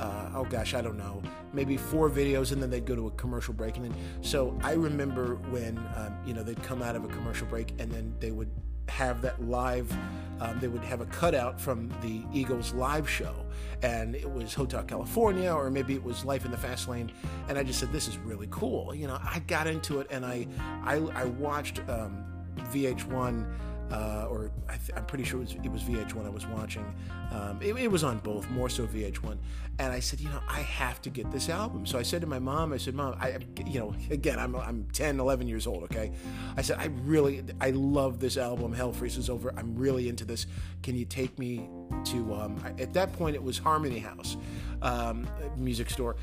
uh, 0.00 0.30
oh 0.34 0.44
gosh, 0.44 0.74
I 0.74 0.80
don't 0.80 0.98
know, 0.98 1.22
maybe 1.52 1.76
four 1.76 2.10
videos, 2.10 2.52
and 2.52 2.62
then 2.62 2.70
they'd 2.70 2.86
go 2.86 2.96
to 2.96 3.06
a 3.06 3.10
commercial 3.12 3.54
break, 3.54 3.76
and 3.76 3.86
then 3.86 3.94
so 4.20 4.58
I 4.62 4.72
remember 4.72 5.36
when 5.50 5.78
um, 5.96 6.16
you 6.26 6.34
know 6.34 6.42
they'd 6.42 6.62
come 6.62 6.82
out 6.82 6.96
of 6.96 7.04
a 7.04 7.08
commercial 7.08 7.46
break, 7.46 7.72
and 7.78 7.90
then 7.90 8.14
they 8.20 8.30
would 8.30 8.50
have 8.88 9.22
that 9.22 9.42
live. 9.44 9.92
Um, 10.40 10.60
they 10.60 10.68
would 10.68 10.84
have 10.84 11.00
a 11.00 11.06
cutout 11.06 11.60
from 11.60 11.88
the 12.00 12.22
Eagles 12.32 12.72
live 12.72 13.08
show, 13.08 13.34
and 13.82 14.14
it 14.14 14.30
was 14.30 14.54
Hotel 14.54 14.84
California, 14.84 15.52
or 15.52 15.68
maybe 15.70 15.94
it 15.94 16.02
was 16.02 16.24
Life 16.24 16.44
in 16.44 16.50
the 16.52 16.56
Fast 16.56 16.88
Lane. 16.88 17.10
And 17.48 17.58
I 17.58 17.64
just 17.64 17.80
said, 17.80 17.92
"This 17.92 18.06
is 18.06 18.18
really 18.18 18.46
cool." 18.50 18.94
You 18.94 19.08
know, 19.08 19.18
I 19.22 19.40
got 19.40 19.66
into 19.66 19.98
it, 20.00 20.06
and 20.10 20.24
I 20.24 20.46
I, 20.84 20.96
I 21.14 21.24
watched 21.24 21.80
um, 21.88 22.24
VH1 22.72 23.46
uh, 23.90 24.26
or 24.28 24.50
I 24.68 24.78
am 24.96 25.06
pretty 25.06 25.24
sure 25.24 25.40
it 25.40 25.44
was, 25.44 25.54
it 25.64 25.72
was, 25.72 25.82
VH1 25.82 26.26
I 26.26 26.28
was 26.28 26.46
watching. 26.46 26.84
Um, 27.32 27.58
it, 27.62 27.74
it, 27.76 27.90
was 27.90 28.04
on 28.04 28.18
both, 28.18 28.48
more 28.50 28.68
so 28.68 28.86
VH1. 28.86 29.38
And 29.78 29.92
I 29.92 30.00
said, 30.00 30.20
you 30.20 30.28
know, 30.28 30.40
I 30.48 30.60
have 30.60 31.00
to 31.02 31.10
get 31.10 31.30
this 31.30 31.48
album. 31.48 31.86
So 31.86 31.98
I 31.98 32.02
said 32.02 32.20
to 32.22 32.26
my 32.26 32.38
mom, 32.38 32.72
I 32.72 32.76
said, 32.76 32.94
Mom, 32.94 33.16
I, 33.20 33.38
you 33.64 33.80
know, 33.80 33.94
again, 34.10 34.38
I'm, 34.38 34.56
I'm 34.56 34.86
10, 34.92 35.20
11 35.20 35.46
years 35.48 35.66
old, 35.66 35.84
okay? 35.84 36.12
I 36.56 36.62
said, 36.62 36.78
I 36.78 36.86
really, 37.04 37.44
I 37.60 37.70
love 37.70 38.18
this 38.20 38.36
album, 38.36 38.72
Hell 38.72 38.92
Freezes 38.92 39.30
Over. 39.30 39.54
I'm 39.56 39.74
really 39.76 40.08
into 40.08 40.24
this. 40.24 40.46
Can 40.82 40.96
you 40.96 41.04
take 41.04 41.38
me 41.38 41.68
to, 42.06 42.34
um, 42.34 42.62
at 42.78 42.92
that 42.94 43.12
point, 43.12 43.36
it 43.36 43.42
was 43.42 43.58
Harmony 43.58 44.00
House 44.00 44.36
um, 44.82 45.28
music 45.56 45.90
store 45.90 46.16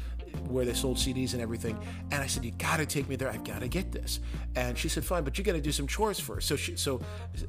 where 0.48 0.66
they 0.66 0.74
sold 0.74 0.98
CDs 0.98 1.34
and 1.34 1.42
everything. 1.42 1.78
And 2.12 2.22
I 2.22 2.28
said, 2.28 2.46
"You 2.46 2.52
got 2.52 2.78
to 2.78 2.86
take 2.86 3.08
me 3.10 3.16
there. 3.16 3.30
I've 3.30 3.44
got 3.44 3.62
to 3.62 3.68
get 3.68 3.92
this." 3.92 4.20
And 4.56 4.78
she 4.78 4.90
said, 4.90 5.06
"Fine, 5.06 5.24
but 5.24 5.38
you 5.38 5.44
got 5.44 5.54
to 5.54 5.62
do 5.62 5.72
some 5.72 5.88
chores 5.88 6.20
first. 6.20 6.48
So 6.48 6.56
she, 6.56 6.76
so 6.76 7.02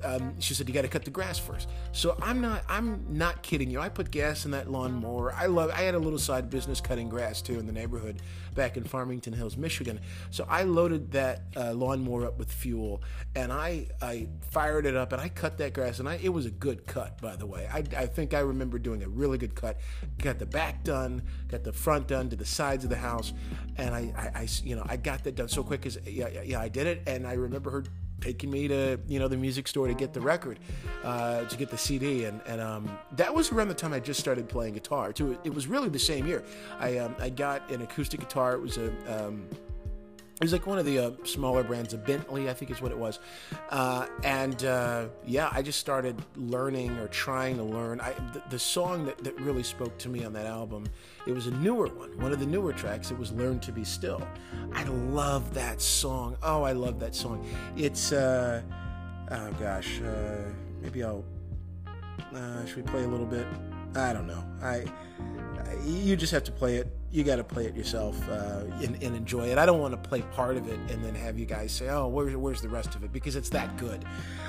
um, 0.05 0.39
she 0.41 0.55
said, 0.55 0.69
"You 0.69 0.75
got 0.75 0.83
to 0.83 0.89
cut 0.89 1.05
the 1.05 1.11
grass 1.11 1.39
first. 1.39 1.69
So 1.93 2.17
I'm 2.23 2.41
not, 2.41 2.63
I'm 2.69 3.05
not 3.09 3.43
kidding 3.43 3.71
you. 3.71 3.81
I 3.81 3.89
put 3.89 4.11
gas 4.11 4.45
in 4.45 4.51
that 4.53 4.71
lawnmower. 4.71 5.33
I 5.33 5.47
love. 5.47 5.71
I 5.71 5.83
had 5.83 5.95
a 5.95 5.99
little 5.99 6.19
side 6.19 6.51
business 6.51 6.81
cutting 6.81 7.09
grass 7.09 7.43
too 7.43 7.59
in 7.59 7.67
the 7.67 7.73
neighborhood 7.73 8.23
back 8.57 8.77
in 8.77 8.83
Farmington 8.83 9.33
Hills, 9.33 9.57
Michigan. 9.57 10.01
So 10.31 10.47
I 10.49 10.65
loaded 10.65 11.13
that 11.13 11.43
uh, 11.57 11.73
lawnmower 11.73 12.27
up 12.27 12.39
with 12.39 12.51
fuel, 12.51 13.03
and 13.37 13.53
I, 13.53 13.87
I 14.03 14.27
fired 14.51 14.87
it 14.87 14.97
up, 14.97 15.13
and 15.13 15.21
I 15.23 15.29
cut 15.29 15.59
that 15.59 15.75
grass, 15.75 16.01
and 16.01 16.09
I, 16.09 16.19
it 16.23 16.31
was 16.31 16.47
a 16.47 16.51
good 16.51 16.87
cut, 16.87 17.21
by 17.21 17.37
the 17.37 17.47
way. 17.47 17.69
I, 17.73 17.85
I 17.97 18.07
think 18.07 18.35
I 18.35 18.41
remember 18.41 18.79
doing 18.79 19.05
a 19.05 19.09
really 19.09 19.39
good 19.39 19.55
cut. 19.55 19.79
Got 20.19 20.41
the 20.41 20.47
back 20.47 20.83
done, 20.83 21.23
got 21.49 21.63
the 21.63 21.73
front 21.73 22.09
done, 22.09 22.29
did 22.29 22.41
the 22.41 22.47
sides 22.47 22.83
of 22.83 22.91
the 22.91 22.97
house, 22.97 23.33
and 23.77 23.95
I, 23.95 24.13
I, 24.17 24.41
I 24.41 24.49
you 24.65 24.75
know, 24.75 24.85
I 24.89 24.97
got 24.97 25.23
that 25.25 25.37
done 25.37 25.49
so 25.49 25.63
quick 25.63 25.83
because 25.83 25.99
yeah, 26.07 26.29
yeah, 26.43 26.61
I 26.61 26.69
did 26.69 26.87
it, 26.87 27.03
and 27.07 27.27
I 27.27 27.35
remember 27.35 27.71
her 27.71 27.85
taking 28.21 28.51
me 28.51 28.69
to 28.69 28.99
you 29.07 29.19
know 29.19 29.29
the 29.29 29.37
music 29.37 29.69
store 29.69 29.87
to 29.87 29.95
get 29.95 30.13
the 30.13 30.21
record, 30.21 30.59
uh, 31.05 31.45
to 31.45 31.57
get 31.57 31.71
the 31.71 31.79
CD, 31.79 32.25
and 32.25 32.41
and 32.47 32.61
um, 32.61 32.99
that 33.13 33.35
was 33.35 33.53
around 33.53 33.69
the 33.69 33.75
time 33.75 33.93
I 33.93 34.01
just 34.01 34.21
started 34.21 34.49
playing 34.49 34.75
guitar. 34.75 35.13
Too, 35.13 35.39
it 35.45 35.55
was 35.55 35.67
really 35.67 35.89
the 35.89 35.99
same 35.99 36.27
year. 36.27 36.45
I 36.79 36.99
um, 36.99 37.15
I 37.19 37.31
got 37.31 37.71
an 37.71 37.83
acoustic 37.83 38.21
guitar. 38.21 38.55
It 38.55 38.61
was 38.61 38.79
a 38.79 39.27
um, 39.27 39.49
it 40.37 40.45
was 40.45 40.53
like 40.53 40.67
one 40.67 40.79
of 40.79 40.85
the 40.85 40.99
uh, 40.99 41.11
smaller 41.25 41.63
brands, 41.63 41.95
a 41.95 41.97
Bentley, 41.97 42.51
I 42.51 42.53
think 42.53 42.71
is 42.71 42.83
what 42.83 42.93
it 42.93 42.99
was. 42.99 43.21
Uh, 43.71 44.07
and 44.23 44.63
uh, 44.67 45.07
yeah, 45.25 45.49
I 45.51 45.63
just 45.63 45.81
started 45.81 46.15
learning 46.37 46.91
or 46.99 47.09
trying 47.09 47.57
to 47.57 47.63
learn. 47.63 48.03
I, 48.03 48.13
the, 48.35 48.43
the, 48.51 48.59
song 48.59 49.07
that, 49.07 49.17
that 49.25 49.41
really 49.41 49.63
spoke 49.63 49.97
to 49.97 50.11
me 50.11 50.25
on 50.27 50.35
that 50.35 50.45
album, 50.45 50.85
it 51.27 51.33
was 51.33 51.47
a 51.47 51.53
newer 51.53 51.87
one, 51.87 52.15
one 52.19 52.33
of 52.33 52.39
the 52.39 52.45
newer 52.45 52.75
tracks. 52.75 53.11
It 53.11 53.19
was 53.19 53.33
Learn 53.33 53.61
to 53.61 53.73
Be 53.73 53.83
Still. 53.83 54.29
I 54.75 54.85
love 54.85 55.55
that 55.55 55.81
song. 55.81 56.37
Oh, 56.43 56.65
I 56.65 56.73
love 56.73 57.01
that 57.01 57.15
song. 57.15 57.49
It's, 57.75 58.13
uh, 58.13 58.61
oh 59.31 59.53
gosh, 59.53 60.03
uh, 60.03 60.51
maybe 60.83 61.03
I'll, 61.03 61.25
uh, 62.35 62.67
should 62.67 62.77
we 62.77 62.83
play 62.83 63.05
a 63.05 63.09
little 63.09 63.25
bit? 63.25 63.47
I 63.95 64.13
don't 64.13 64.27
know. 64.27 64.45
I, 64.63 64.85
you 65.87 66.15
just 66.15 66.33
have 66.33 66.45
to 66.45 66.53
play 66.53 66.77
it 66.77 66.89
you 67.17 67.25
got 67.25 67.37
to 67.37 67.45
play 67.45 67.65
it 67.65 67.75
yourself 67.75 68.17
uh, 68.29 68.65
and, 68.83 69.03
and, 69.03 69.17
enjoy 69.17 69.47
it. 69.47 69.57
I 69.57 69.65
don't 69.65 69.81
want 69.81 69.93
to 69.93 70.09
play 70.09 70.21
part 70.21 70.59
of 70.59 70.69
it 70.69 70.79
and 70.91 71.03
then 71.03 71.15
have 71.15 71.39
you 71.39 71.47
guys 71.47 71.73
say, 71.73 71.89
"Oh, 71.89 72.09
where's 72.09 72.37
where's 72.37 72.61
the 72.61 72.69
rest 72.69 72.95
of 72.95 73.05
it?" 73.05 73.13
Because 73.13 73.37
it's 73.37 73.49
that 73.51 73.75
good. 73.79 74.05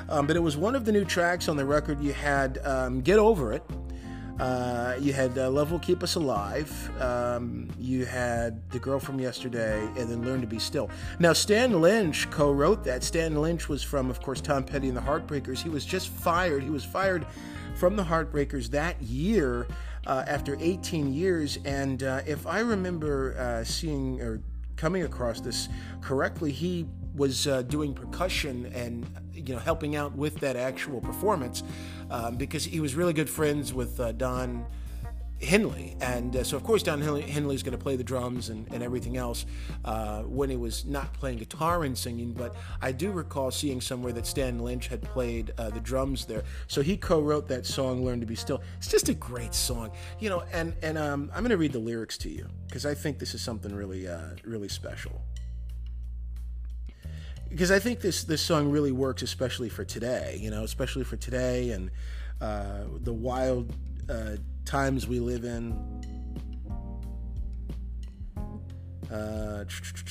Um, 0.09 0.27
but 0.27 0.35
it 0.35 0.41
was 0.41 0.57
one 0.57 0.75
of 0.75 0.83
the 0.83 0.91
new 0.91 1.05
tracks 1.05 1.47
on 1.47 1.55
the 1.55 1.65
record. 1.65 2.01
You 2.01 2.11
had 2.11 2.57
um, 2.65 2.99
"Get 2.99 3.19
Over 3.19 3.53
It." 3.53 3.63
Uh, 4.37 4.97
you 4.99 5.13
had 5.13 5.37
uh, 5.37 5.49
"Love 5.49 5.71
Will 5.71 5.79
Keep 5.79 6.03
Us 6.03 6.15
Alive." 6.15 7.01
Um, 7.01 7.69
you 7.79 8.05
had 8.05 8.69
"The 8.71 8.79
Girl 8.79 8.99
from 8.99 9.17
Yesterday," 9.17 9.79
and 9.97 10.09
then 10.09 10.25
"Learn 10.25 10.41
to 10.41 10.47
Be 10.47 10.59
Still." 10.59 10.89
Now, 11.19 11.31
Stan 11.31 11.81
Lynch 11.81 12.29
co-wrote 12.31 12.83
that. 12.83 13.01
Stan 13.01 13.41
Lynch 13.41 13.69
was 13.69 13.81
from, 13.81 14.09
of 14.09 14.21
course, 14.21 14.41
Tom 14.41 14.65
Petty 14.65 14.89
and 14.89 14.97
the 14.97 15.01
Heartbreakers. 15.01 15.59
He 15.59 15.69
was 15.69 15.85
just 15.85 16.09
fired. 16.09 16.63
He 16.63 16.69
was 16.69 16.83
fired 16.83 17.25
from 17.75 17.95
the 17.95 18.03
Heartbreakers 18.03 18.71
that 18.71 19.01
year 19.01 19.67
uh, 20.07 20.23
after 20.25 20.57
18 20.59 21.13
years. 21.13 21.59
And 21.65 22.01
uh, 22.01 22.21
if 22.25 22.47
I 22.47 22.59
remember 22.59 23.37
uh, 23.37 23.63
seeing 23.63 24.19
or 24.21 24.41
coming 24.75 25.03
across 25.03 25.41
this 25.41 25.69
correctly, 26.01 26.51
he 26.51 26.87
was 27.15 27.47
uh, 27.47 27.63
doing 27.63 27.93
percussion 27.93 28.71
and 28.73 29.05
you 29.33 29.53
know 29.53 29.59
helping 29.59 29.95
out 29.95 30.15
with 30.15 30.35
that 30.39 30.55
actual 30.55 31.01
performance 31.01 31.63
um, 32.11 32.35
because 32.35 32.63
he 32.63 32.79
was 32.79 32.95
really 32.95 33.13
good 33.13 33.29
friends 33.29 33.73
with 33.73 33.99
uh, 33.99 34.11
Don 34.13 34.65
Henley. 35.41 35.95
And 36.01 36.35
uh, 36.35 36.43
so, 36.43 36.57
of 36.57 36.63
course, 36.63 36.83
Don 36.83 37.01
Henley 37.01 37.55
is 37.55 37.63
going 37.63 37.77
to 37.77 37.83
play 37.83 37.95
the 37.95 38.03
drums 38.03 38.49
and, 38.49 38.67
and 38.73 38.81
everything 38.81 39.17
else 39.17 39.45
uh, 39.85 40.23
when 40.23 40.49
he 40.49 40.55
was 40.55 40.85
not 40.85 41.13
playing 41.13 41.37
guitar 41.37 41.83
and 41.83 41.97
singing. 41.97 42.33
But 42.33 42.55
I 42.81 42.91
do 42.91 43.11
recall 43.11 43.51
seeing 43.51 43.79
somewhere 43.79 44.13
that 44.13 44.25
Stan 44.25 44.59
Lynch 44.59 44.87
had 44.87 45.01
played 45.01 45.53
uh, 45.57 45.69
the 45.69 45.79
drums 45.79 46.25
there. 46.25 46.43
So 46.67 46.81
he 46.81 46.97
co 46.97 47.21
wrote 47.21 47.47
that 47.49 47.65
song, 47.65 48.03
Learn 48.03 48.19
to 48.19 48.25
Be 48.25 48.35
Still. 48.35 48.61
It's 48.77 48.89
just 48.89 49.09
a 49.09 49.13
great 49.13 49.53
song, 49.53 49.91
you 50.19 50.29
know. 50.29 50.43
And, 50.51 50.73
and 50.81 50.97
um, 50.97 51.31
I'm 51.33 51.41
going 51.41 51.51
to 51.51 51.57
read 51.57 51.73
the 51.73 51.79
lyrics 51.79 52.17
to 52.19 52.29
you 52.29 52.47
because 52.67 52.85
I 52.85 52.93
think 52.93 53.19
this 53.19 53.35
is 53.35 53.41
something 53.41 53.73
really, 53.73 54.07
uh, 54.07 54.29
really 54.43 54.69
special. 54.69 55.21
Because 57.49 57.71
I 57.71 57.79
think 57.79 58.01
this, 58.01 58.23
this 58.23 58.41
song 58.41 58.71
really 58.71 58.91
works, 58.91 59.21
especially 59.21 59.69
for 59.69 59.85
today, 59.85 60.37
you 60.41 60.51
know, 60.51 60.63
especially 60.63 61.05
for 61.05 61.15
today 61.15 61.69
and 61.69 61.91
uh, 62.41 62.83
the 62.99 63.13
wild 63.13 63.73
uh, 64.09 64.35
times 64.67 65.07
we 65.07 65.19
live 65.19 65.45
in. 65.45 65.71
Uh, 69.11 69.63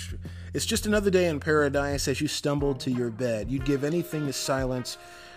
it's 0.54 0.66
just 0.66 0.86
another 0.86 1.10
day 1.10 1.28
in 1.28 1.38
paradise 1.38 2.08
as 2.08 2.20
you 2.20 2.26
stumbled 2.26 2.80
to 2.80 2.90
your 2.90 3.10
bed. 3.10 3.50
You'd 3.50 3.66
give 3.66 3.84
anything 3.84 4.26
to 4.26 4.32
silence 4.32 4.96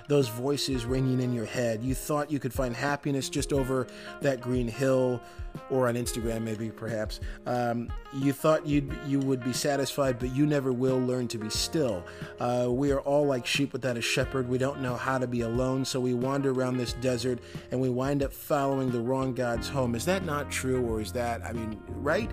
those 0.09 0.27
voices 0.27 0.85
ringing 0.85 1.21
in 1.21 1.31
your 1.33 1.45
head. 1.45 1.83
You 1.83 1.93
thought 1.93 2.31
you 2.31 2.39
could 2.39 2.53
find 2.53 2.75
happiness 2.75 3.29
just 3.29 3.53
over 3.53 3.85
that 4.21 4.41
green 4.41 4.67
hill 4.67 5.21
or 5.69 5.87
on 5.87 5.93
Instagram, 5.93 6.41
maybe, 6.41 6.71
perhaps. 6.71 7.19
Um, 7.45 7.93
you 8.15 8.33
thought 8.33 8.65
you'd, 8.65 8.91
you 9.05 9.19
would 9.19 9.43
be 9.43 9.53
satisfied, 9.53 10.17
but 10.17 10.33
you 10.35 10.47
never 10.47 10.73
will 10.73 10.99
learn 10.99 11.27
to 11.27 11.37
be 11.37 11.49
still. 11.51 12.03
Uh, 12.39 12.67
we 12.69 12.91
are 12.91 13.01
all 13.01 13.27
like 13.27 13.45
sheep 13.45 13.71
without 13.71 13.97
a 13.97 14.01
shepherd. 14.01 14.49
We 14.49 14.57
don't 14.57 14.81
know 14.81 14.95
how 14.95 15.19
to 15.19 15.27
be 15.27 15.41
alone, 15.41 15.85
so 15.85 15.99
we 15.99 16.15
wander 16.15 16.51
around 16.51 16.77
this 16.77 16.93
desert 16.93 17.39
and 17.69 17.79
we 17.79 17.89
wind 17.89 18.23
up 18.23 18.33
following 18.33 18.89
the 18.89 18.99
wrong 18.99 19.35
God's 19.35 19.69
home. 19.69 19.93
Is 19.93 20.05
that 20.05 20.25
not 20.25 20.49
true, 20.49 20.83
or 20.87 21.01
is 21.01 21.11
that, 21.13 21.45
I 21.45 21.53
mean, 21.53 21.79
right? 21.87 22.31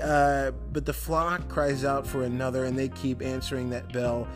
Uh, 0.00 0.52
but 0.72 0.86
the 0.86 0.92
flock 0.92 1.48
cries 1.48 1.84
out 1.84 2.06
for 2.06 2.22
another, 2.22 2.66
and 2.66 2.78
they 2.78 2.88
keep 2.88 3.20
answering 3.20 3.70
that 3.70 3.92
bell. 3.92 4.28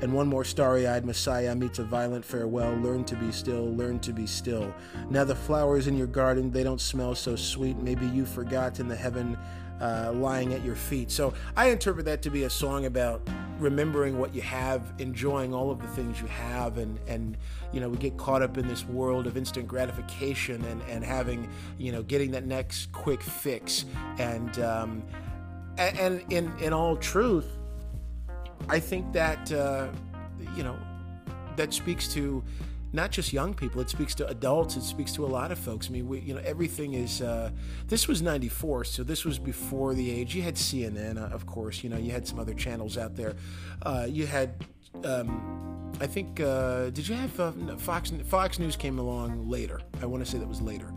And 0.00 0.12
one 0.12 0.28
more 0.28 0.44
starry 0.44 0.86
eyed 0.86 1.04
Messiah 1.04 1.54
meets 1.54 1.78
a 1.78 1.84
violent 1.84 2.24
farewell. 2.24 2.72
Learn 2.76 3.04
to 3.04 3.16
be 3.16 3.32
still, 3.32 3.74
learn 3.74 3.98
to 4.00 4.12
be 4.12 4.26
still. 4.26 4.72
Now 5.10 5.24
the 5.24 5.34
flowers 5.34 5.86
in 5.86 5.96
your 5.96 6.06
garden, 6.06 6.50
they 6.50 6.62
don't 6.62 6.80
smell 6.80 7.14
so 7.14 7.34
sweet. 7.34 7.76
Maybe 7.78 8.06
you 8.06 8.24
forgot 8.24 8.78
in 8.78 8.88
the 8.88 8.96
heaven 8.96 9.36
uh, 9.80 10.12
lying 10.14 10.54
at 10.54 10.64
your 10.64 10.74
feet. 10.76 11.10
So 11.10 11.34
I 11.56 11.70
interpret 11.70 12.04
that 12.06 12.22
to 12.22 12.30
be 12.30 12.44
a 12.44 12.50
song 12.50 12.86
about 12.86 13.28
remembering 13.58 14.18
what 14.18 14.34
you 14.34 14.42
have, 14.42 14.92
enjoying 14.98 15.52
all 15.52 15.70
of 15.70 15.80
the 15.80 15.88
things 15.88 16.20
you 16.20 16.26
have, 16.28 16.78
and 16.78 16.98
and 17.06 17.36
you 17.72 17.80
know 17.80 17.88
we 17.88 17.96
get 17.96 18.16
caught 18.16 18.42
up 18.42 18.58
in 18.58 18.66
this 18.68 18.84
world 18.86 19.26
of 19.26 19.36
instant 19.36 19.66
gratification 19.66 20.64
and 20.64 20.82
and 20.82 21.04
having 21.04 21.48
you 21.76 21.92
know 21.92 22.02
getting 22.02 22.30
that 22.32 22.46
next 22.46 22.92
quick 22.92 23.22
fix 23.22 23.84
and 24.18 24.58
um, 24.60 25.02
and, 25.76 26.24
in 26.30 26.52
in 26.58 26.72
all 26.72 26.96
truth 26.96 27.57
I 28.68 28.80
think 28.80 29.12
that 29.12 29.50
uh, 29.52 29.88
you 30.56 30.62
know 30.62 30.78
that 31.56 31.72
speaks 31.72 32.08
to 32.14 32.42
not 32.92 33.10
just 33.10 33.32
young 33.32 33.52
people. 33.54 33.80
It 33.80 33.90
speaks 33.90 34.14
to 34.16 34.26
adults. 34.28 34.76
It 34.76 34.82
speaks 34.82 35.12
to 35.12 35.24
a 35.24 35.28
lot 35.28 35.52
of 35.52 35.58
folks. 35.58 35.88
I 35.88 35.90
mean, 35.90 36.08
we, 36.08 36.20
you 36.20 36.34
know, 36.34 36.40
everything 36.44 36.94
is. 36.94 37.20
Uh, 37.20 37.50
this 37.86 38.08
was 38.08 38.22
'94, 38.22 38.84
so 38.84 39.02
this 39.02 39.24
was 39.24 39.38
before 39.38 39.94
the 39.94 40.10
age. 40.10 40.34
You 40.34 40.42
had 40.42 40.54
CNN, 40.54 41.18
uh, 41.18 41.34
of 41.34 41.46
course. 41.46 41.84
You 41.84 41.90
know, 41.90 41.98
you 41.98 42.12
had 42.12 42.26
some 42.26 42.38
other 42.38 42.54
channels 42.54 42.96
out 42.96 43.16
there. 43.16 43.34
Uh, 43.82 44.06
you 44.08 44.26
had. 44.26 44.64
Um, 45.04 45.92
I 46.00 46.06
think. 46.06 46.40
Uh, 46.40 46.90
did 46.90 47.08
you 47.08 47.14
have 47.14 47.38
uh, 47.40 47.52
Fox? 47.76 48.12
Fox 48.26 48.58
News 48.58 48.76
came 48.76 48.98
along 48.98 49.48
later. 49.48 49.80
I 50.00 50.06
want 50.06 50.24
to 50.24 50.30
say 50.30 50.38
that 50.38 50.48
was 50.48 50.62
later, 50.62 50.92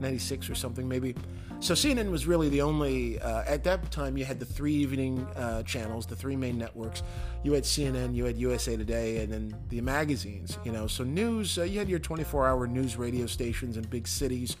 '96 0.00 0.48
or 0.48 0.54
something, 0.54 0.88
maybe. 0.88 1.14
So 1.60 1.72
CNN 1.72 2.10
was 2.10 2.26
really 2.26 2.50
the 2.50 2.60
only, 2.60 3.18
uh, 3.20 3.42
at 3.46 3.64
that 3.64 3.90
time, 3.90 4.18
you 4.18 4.26
had 4.26 4.38
the 4.38 4.44
three 4.44 4.74
evening 4.74 5.26
uh, 5.34 5.62
channels, 5.62 6.04
the 6.04 6.14
three 6.14 6.36
main 6.36 6.58
networks. 6.58 7.02
You 7.42 7.52
had 7.52 7.64
CNN, 7.64 8.14
you 8.14 8.26
had 8.26 8.36
USA 8.36 8.76
Today, 8.76 9.22
and 9.22 9.32
then 9.32 9.56
the 9.70 9.80
magazines, 9.80 10.58
you 10.64 10.72
know. 10.72 10.86
So 10.86 11.04
news, 11.04 11.56
uh, 11.56 11.62
you 11.62 11.78
had 11.78 11.88
your 11.88 12.00
24 12.00 12.46
hour 12.46 12.66
news 12.66 12.96
radio 12.96 13.24
stations 13.24 13.78
in 13.78 13.84
big 13.84 14.06
cities. 14.06 14.58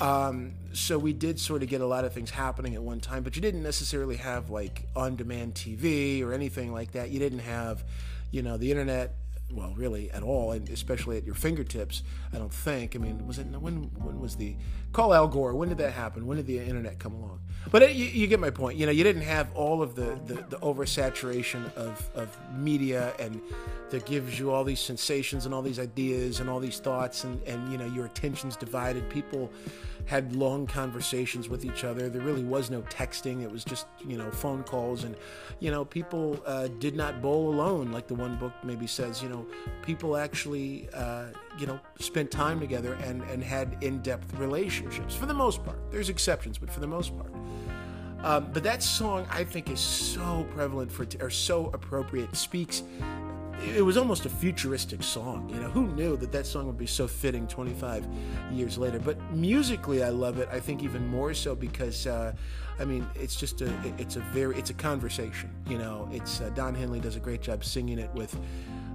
Um, 0.00 0.54
so 0.72 0.98
we 0.98 1.12
did 1.12 1.38
sort 1.40 1.62
of 1.62 1.68
get 1.68 1.80
a 1.80 1.86
lot 1.86 2.04
of 2.04 2.12
things 2.12 2.30
happening 2.30 2.74
at 2.74 2.82
one 2.82 3.00
time, 3.00 3.22
but 3.22 3.34
you 3.34 3.42
didn't 3.42 3.62
necessarily 3.62 4.16
have 4.16 4.50
like 4.50 4.86
on-demand 4.94 5.54
TV 5.54 6.22
or 6.22 6.32
anything 6.32 6.72
like 6.72 6.92
that. 6.92 7.10
You 7.10 7.18
didn't 7.18 7.40
have, 7.40 7.84
you 8.30 8.42
know, 8.42 8.56
the 8.56 8.70
internet 8.70 9.14
well, 9.52 9.72
really 9.76 10.10
at 10.10 10.22
all, 10.22 10.52
and 10.52 10.68
especially 10.68 11.16
at 11.16 11.24
your 11.24 11.34
fingertips. 11.34 12.02
I 12.32 12.38
don't 12.38 12.52
think. 12.52 12.96
I 12.96 12.98
mean, 12.98 13.26
was 13.26 13.38
it 13.38 13.46
when? 13.46 13.90
When 13.94 14.20
was 14.20 14.36
the 14.36 14.56
call 14.92 15.14
Al 15.14 15.28
Gore? 15.28 15.54
When 15.54 15.68
did 15.68 15.78
that 15.78 15.92
happen? 15.92 16.26
When 16.26 16.36
did 16.36 16.46
the 16.46 16.58
internet 16.58 16.98
come 16.98 17.14
along? 17.14 17.40
But 17.70 17.82
it, 17.82 17.92
you, 17.92 18.06
you, 18.06 18.26
get 18.26 18.40
my 18.40 18.50
point. 18.50 18.78
You 18.78 18.86
know, 18.86 18.92
you 18.92 19.04
didn't 19.04 19.22
have 19.22 19.54
all 19.54 19.82
of 19.82 19.94
the 19.94 20.18
the, 20.26 20.34
the 20.34 20.56
oversaturation 20.58 21.72
of 21.74 22.10
of 22.14 22.36
media 22.56 23.14
and 23.18 23.40
that 23.90 24.06
gives 24.06 24.38
you 24.38 24.50
all 24.50 24.64
these 24.64 24.80
sensations 24.80 25.46
and 25.46 25.54
all 25.54 25.62
these 25.62 25.78
ideas 25.78 26.40
and 26.40 26.50
all 26.50 26.58
these 26.58 26.80
thoughts 26.80 27.24
and 27.24 27.40
and 27.44 27.70
you 27.70 27.78
know 27.78 27.86
your 27.86 28.06
attention's 28.06 28.56
divided. 28.56 29.08
People 29.08 29.50
had 30.06 30.36
long 30.36 30.66
conversations 30.66 31.48
with 31.48 31.64
each 31.64 31.84
other. 31.84 32.08
There 32.08 32.20
really 32.20 32.44
was 32.44 32.70
no 32.70 32.82
texting. 32.82 33.42
It 33.42 33.50
was 33.50 33.64
just, 33.64 33.86
you 34.06 34.16
know, 34.16 34.30
phone 34.30 34.62
calls. 34.62 35.04
And, 35.04 35.16
you 35.60 35.70
know, 35.70 35.84
people 35.84 36.42
uh, 36.46 36.68
did 36.78 36.94
not 36.94 37.22
bowl 37.22 37.48
alone, 37.48 37.90
like 37.90 38.06
the 38.06 38.14
one 38.14 38.36
book 38.36 38.52
maybe 38.62 38.86
says. 38.86 39.22
You 39.22 39.28
know, 39.28 39.46
people 39.82 40.16
actually, 40.16 40.88
uh, 40.92 41.26
you 41.58 41.66
know, 41.66 41.80
spent 41.98 42.30
time 42.30 42.60
together 42.60 42.94
and, 43.04 43.22
and 43.22 43.42
had 43.42 43.76
in 43.80 44.02
depth 44.02 44.34
relationships 44.34 45.14
for 45.14 45.26
the 45.26 45.34
most 45.34 45.64
part. 45.64 45.78
There's 45.90 46.08
exceptions, 46.08 46.58
but 46.58 46.70
for 46.70 46.80
the 46.80 46.86
most 46.86 47.16
part. 47.16 47.32
Um, 48.24 48.48
but 48.54 48.62
that 48.62 48.82
song, 48.82 49.26
I 49.30 49.44
think, 49.44 49.70
is 49.70 49.80
so 49.80 50.46
prevalent 50.54 50.90
for, 50.90 51.06
or 51.20 51.28
so 51.28 51.70
appropriate. 51.74 52.34
Speaks 52.34 52.82
it 53.60 53.82
was 53.82 53.96
almost 53.96 54.26
a 54.26 54.28
futuristic 54.28 55.02
song. 55.02 55.48
You 55.48 55.60
know, 55.60 55.68
who 55.68 55.86
knew 55.88 56.16
that 56.16 56.32
that 56.32 56.46
song 56.46 56.66
would 56.66 56.78
be 56.78 56.86
so 56.86 57.06
fitting 57.06 57.46
25 57.46 58.06
years 58.52 58.78
later? 58.78 58.98
But 58.98 59.20
musically, 59.32 60.02
I 60.02 60.10
love 60.10 60.38
it. 60.38 60.48
I 60.52 60.60
think 60.60 60.82
even 60.82 61.06
more 61.06 61.34
so 61.34 61.54
because, 61.54 62.06
uh, 62.06 62.32
I 62.78 62.84
mean, 62.84 63.06
it's 63.14 63.36
just 63.36 63.60
a, 63.62 63.72
it's 63.98 64.16
a 64.16 64.20
very, 64.20 64.56
it's 64.56 64.70
a 64.70 64.74
conversation. 64.74 65.50
You 65.68 65.78
know, 65.78 66.08
it's 66.12 66.40
uh, 66.40 66.50
Don 66.50 66.74
Henley 66.74 67.00
does 67.00 67.16
a 67.16 67.20
great 67.20 67.42
job 67.42 67.64
singing 67.64 67.98
it 67.98 68.12
with 68.14 68.36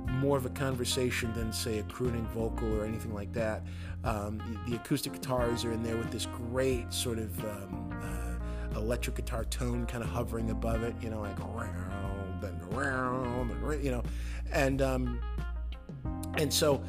more 0.08 0.38
of 0.38 0.46
a 0.46 0.50
conversation 0.50 1.34
than 1.34 1.54
say 1.54 1.80
a 1.80 1.84
crooning 1.84 2.26
vocal 2.28 2.74
or 2.80 2.86
anything 2.86 3.14
like 3.14 3.32
that. 3.34 3.64
Um, 4.04 4.38
the, 4.66 4.72
the, 4.72 4.76
acoustic 4.78 5.14
guitars 5.14 5.66
are 5.66 5.72
in 5.72 5.84
there 5.84 5.98
with 5.98 6.12
this 6.12 6.26
great 6.26 6.92
sort 6.94 7.20
of 7.20 7.38
um, 7.44 8.00
uh, 8.02 8.80
electric 8.80 9.18
guitar 9.18 9.46
tone 9.46 9.86
kind 9.86 10.04
of 10.04 10.10
hovering 10.10 10.50
above 10.50 10.84
it. 10.84 10.96
You 11.02 11.10
know, 11.10 11.22
like 11.22 11.40
around 11.40 12.44
and 12.44 12.74
around 12.74 13.52
and 13.52 13.84
you 13.84 13.92
know 13.92 14.04
and 14.52 14.82
um, 14.82 15.20
and 16.38 16.54
so 16.54 16.84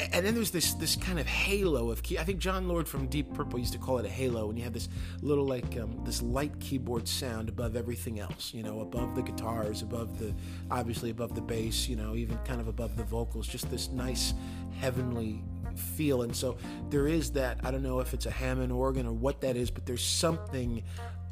and 0.00 0.26
then 0.26 0.34
there's 0.34 0.50
this 0.50 0.74
this 0.74 0.96
kind 0.96 1.20
of 1.20 1.26
halo 1.26 1.90
of 1.90 2.02
key. 2.02 2.18
I 2.18 2.24
think 2.24 2.40
Jon 2.40 2.66
Lord 2.66 2.88
from 2.88 3.06
Deep 3.06 3.32
Purple 3.32 3.60
used 3.60 3.72
to 3.74 3.78
call 3.78 3.98
it 3.98 4.06
a 4.06 4.08
halo, 4.08 4.48
and 4.48 4.58
you 4.58 4.64
have 4.64 4.72
this 4.72 4.88
little 5.22 5.46
like 5.46 5.78
um, 5.78 6.00
this 6.04 6.20
light 6.20 6.58
keyboard 6.58 7.06
sound 7.06 7.48
above 7.48 7.76
everything 7.76 8.18
else. 8.18 8.52
You 8.52 8.64
know, 8.64 8.80
above 8.80 9.14
the 9.14 9.22
guitars, 9.22 9.82
above 9.82 10.18
the 10.18 10.34
obviously 10.70 11.10
above 11.10 11.34
the 11.34 11.40
bass. 11.40 11.88
You 11.88 11.94
know, 11.94 12.16
even 12.16 12.38
kind 12.38 12.60
of 12.60 12.66
above 12.66 12.96
the 12.96 13.04
vocals. 13.04 13.46
Just 13.46 13.70
this 13.70 13.88
nice 13.90 14.34
heavenly 14.80 15.44
feel. 15.76 16.22
And 16.22 16.34
so 16.34 16.56
there 16.90 17.06
is 17.06 17.30
that. 17.32 17.60
I 17.62 17.70
don't 17.70 17.82
know 17.82 18.00
if 18.00 18.14
it's 18.14 18.26
a 18.26 18.32
Hammond 18.32 18.72
organ 18.72 19.06
or 19.06 19.12
what 19.12 19.40
that 19.42 19.56
is, 19.56 19.70
but 19.70 19.86
there's 19.86 20.04
something. 20.04 20.82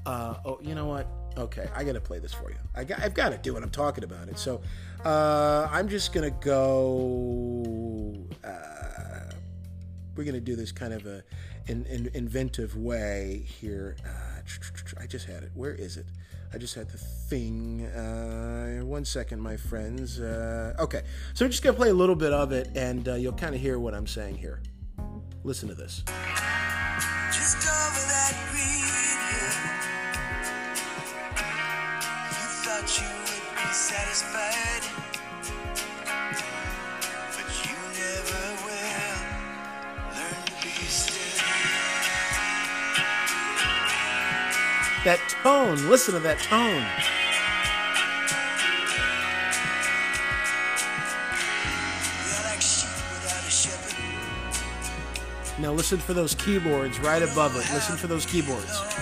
Uh, 0.07 0.35
oh, 0.45 0.61
you 0.63 0.77
know 0.77 0.87
what? 0.87 1.09
Okay, 1.37 1.69
I 1.75 1.85
got 1.85 1.93
to 1.93 2.01
play 2.01 2.19
this 2.19 2.33
for 2.33 2.51
you. 2.51 2.57
I 2.75 2.81
I've 3.03 3.15
got 3.15 3.31
to 3.31 3.39
do 3.39 3.57
it. 3.57 3.63
I'm 3.63 3.71
talking 3.71 4.05
about 4.05 4.29
it. 4.29 4.39
So 4.39 4.61
uh, 5.05 5.69
I'm 5.71 5.89
just 5.89 6.13
gonna 6.13 6.31
go. 6.31 7.65
Uh, 8.45 9.33
we're 10.15 10.25
gonna 10.25 10.41
do 10.41 10.57
this 10.57 10.73
kind 10.73 10.93
of 10.93 11.07
a 11.07 11.25
in, 11.67 12.11
inventive 12.15 12.77
way 12.77 13.45
here. 13.47 13.97
Uh, 14.05 14.43
I 15.01 15.07
just 15.07 15.27
had 15.27 15.43
it. 15.43 15.51
Where 15.55 15.75
is 15.75 15.97
it? 15.97 16.07
I 16.55 16.59
just 16.59 16.75
had 16.75 16.91
the 16.91 16.99
thing. 16.99 17.87
Uh, 17.87 18.81
one 18.85 19.05
second, 19.05 19.41
my 19.41 19.57
friends. 19.57 20.21
Uh, 20.21 20.75
okay, 20.79 21.03
so 21.35 21.45
I'm 21.47 21.51
just 21.51 21.63
gonna 21.63 21.77
play 21.77 21.89
a 21.89 21.95
little 21.95 22.17
bit 22.17 22.33
of 22.33 22.53
it, 22.53 22.71
and 22.75 23.09
uh, 23.09 23.15
you'll 23.15 23.33
kind 23.33 23.55
of 23.55 23.61
hear 23.61 23.79
what 23.79 23.95
I'm 23.95 24.07
saying 24.07 24.37
here. 24.37 24.61
Listen 25.45 25.69
to 25.69 25.75
this. 25.75 26.05
Satisfied 33.73 34.83
That 45.05 45.19
tone, 45.43 45.89
listen 45.89 46.15
to 46.15 46.21
that 46.21 46.39
tone. 46.39 46.87
Now 55.61 55.73
listen 55.73 55.99
for 55.99 56.13
those 56.13 56.37
keyboards 56.37 57.01
right 57.01 57.23
above 57.23 57.57
it. 57.57 57.69
Listen 57.75 57.97
for 57.97 58.07
those 58.07 58.27
keyboards. 58.27 59.02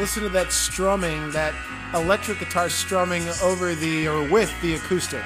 Listen 0.00 0.22
to 0.22 0.30
that 0.30 0.50
strumming, 0.50 1.30
that 1.30 1.54
electric 1.92 2.38
guitar 2.38 2.70
strumming 2.70 3.22
over 3.42 3.74
the 3.74 4.08
or 4.08 4.26
with 4.30 4.50
the 4.62 4.74
acoustic. 4.74 5.22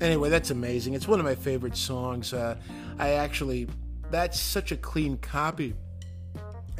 Anyway, 0.00 0.30
that's 0.30 0.50
amazing. 0.50 0.94
It's 0.94 1.08
one 1.08 1.18
of 1.18 1.26
my 1.26 1.34
favorite 1.34 1.76
songs. 1.76 2.32
Uh, 2.32 2.54
I 3.00 3.14
actually, 3.14 3.66
that's 4.12 4.38
such 4.38 4.70
a 4.70 4.76
clean 4.76 5.16
copy. 5.16 5.74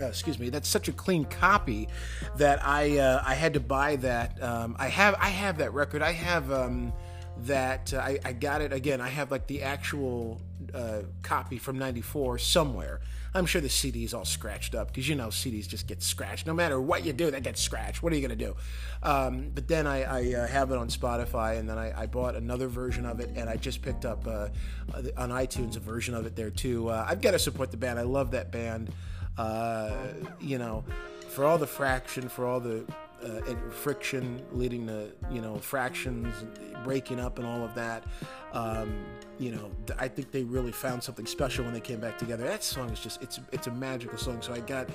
Uh, 0.01 0.05
excuse 0.05 0.38
me. 0.38 0.51
That's 0.51 0.68
such 0.68 0.87
a 0.87 0.92
clean 0.92 1.25
copy 1.25 1.88
that 2.37 2.64
I 2.64 2.99
uh, 2.99 3.25
I 3.27 3.35
had 3.35 3.55
to 3.55 3.61
buy 3.61 3.96
that. 3.96 4.40
Um, 4.40 4.77
I 4.79 4.87
have 4.87 5.16
I 5.18 5.31
have 5.31 5.59
that 5.59 5.72
record. 5.75 6.03
I 6.03 6.12
have 6.12 6.53
um, 6.53 6.92
that. 7.38 7.92
Uh, 7.92 7.99
I, 7.99 8.18
I 8.25 8.33
got 8.35 8.61
it 8.61 8.72
again. 8.72 9.01
I 9.01 9.09
have 9.09 9.33
like 9.33 9.46
the 9.46 9.62
actual 9.62 10.40
uh, 10.74 11.02
copy 11.22 11.59
from 11.59 11.79
94 11.79 12.38
somewhere. 12.38 13.00
I'm 13.35 13.46
sure 13.46 13.61
the 13.61 13.68
CD 13.68 14.05
is 14.05 14.14
all 14.14 14.24
scratched 14.24 14.74
up 14.74 14.88
because 14.88 15.09
you 15.09 15.14
know 15.14 15.29
CDs 15.29 15.68
just 15.68 15.87
get 15.87 16.02
scratched. 16.02 16.46
No 16.46 16.55
matter 16.55 16.81
what 16.81 17.05
you 17.05 17.12
do, 17.12 17.31
they 17.31 17.40
get 17.40 17.59
scratched. 17.59 18.02
What 18.02 18.12
are 18.12 18.16
you 18.16 18.26
going 18.26 18.38
to 18.38 18.44
do? 18.46 18.57
Um, 19.02 19.50
but 19.55 19.68
then 19.68 19.87
I, 19.87 20.02
I 20.02 20.35
uh, 20.35 20.46
have 20.46 20.70
it 20.70 20.79
on 20.79 20.88
Spotify, 20.88 21.59
and 21.59 21.68
then 21.68 21.76
I, 21.76 22.02
I, 22.02 22.07
bought 22.07 22.35
another 22.35 22.66
version 22.66 23.05
of 23.05 23.20
it, 23.20 23.31
and 23.37 23.50
I 23.50 23.57
just 23.57 23.83
picked 23.83 24.05
up 24.07 24.26
uh, 24.26 24.48
on 25.16 25.31
iTunes 25.31 25.76
a 25.76 25.81
version 25.81 26.14
of 26.14 26.24
it 26.24 26.35
there 26.35 26.50
too. 26.50 26.88
Uh, 26.88 27.07
I've 27.09 27.20
got 27.20 27.33
to 27.33 27.38
support 27.38 27.70
the 27.70 27.76
band. 27.76 27.98
I 27.98 28.02
love 28.02 28.31
that 28.31 28.50
band. 28.50 28.90
Uh, 29.37 29.92
you 30.40 30.57
know, 30.57 30.83
for 31.29 31.44
all 31.44 31.59
the 31.59 31.66
fraction, 31.66 32.29
for 32.29 32.46
all 32.46 32.59
the 32.59 32.85
uh, 33.24 33.55
friction 33.70 34.42
leading 34.52 34.87
to 34.87 35.11
you 35.31 35.40
know 35.40 35.57
fractions 35.57 36.44
breaking 36.85 37.20
up 37.20 37.38
and 37.38 37.46
all 37.46 37.62
of 37.62 37.74
that. 37.74 38.05
Um, 38.52 39.05
you 39.38 39.50
know 39.50 39.70
i 39.98 40.09
think 40.09 40.31
they 40.31 40.44
really 40.44 40.72
found 40.72 41.02
something 41.02 41.26
special 41.26 41.62
when 41.62 41.74
they 41.74 41.81
came 41.81 42.00
back 42.00 42.18
together. 42.18 42.44
That 42.44 42.64
song 42.64 42.90
is 42.90 43.00
just 43.00 43.22
it's 43.22 43.40
it's 43.52 43.66
a 43.66 43.70
magical 43.70 44.18
song. 44.18 44.40
So 44.42 44.52
i 44.52 44.61
got 44.61 44.88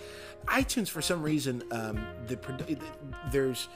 itunes 0.47 0.89
for 0.89 1.01
some 1.01 1.21
reason 1.21 1.63
um, 1.71 2.05
the, 2.27 2.37
there's 3.31 3.69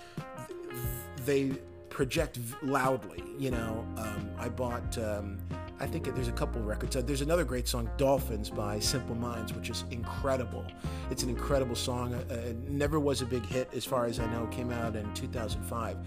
they 1.25 1.53
project 1.95 2.39
loudly. 2.61 3.23
You 3.39 3.51
know, 3.51 3.87
um, 3.97 4.29
I 4.37 4.49
bought. 4.49 4.97
Um, 4.97 5.37
I 5.79 5.87
think 5.87 6.13
there's 6.13 6.27
a 6.27 6.33
couple 6.33 6.61
records. 6.61 6.95
Uh, 6.95 7.01
there's 7.01 7.21
another 7.21 7.45
great 7.45 7.69
song, 7.69 7.89
"Dolphins" 7.95 8.49
by 8.49 8.79
Simple 8.79 9.15
Minds, 9.15 9.53
which 9.53 9.69
is 9.69 9.85
incredible. 9.91 10.65
It's 11.09 11.23
an 11.23 11.29
incredible 11.29 11.75
song. 11.75 12.13
Uh, 12.13 12.33
it 12.33 12.57
never 12.69 12.99
was 12.99 13.21
a 13.21 13.25
big 13.25 13.45
hit, 13.45 13.69
as 13.73 13.85
far 13.85 14.05
as 14.07 14.19
I 14.19 14.25
know. 14.33 14.45
Came 14.47 14.71
out 14.71 14.97
in 14.97 15.13
2005, 15.13 15.97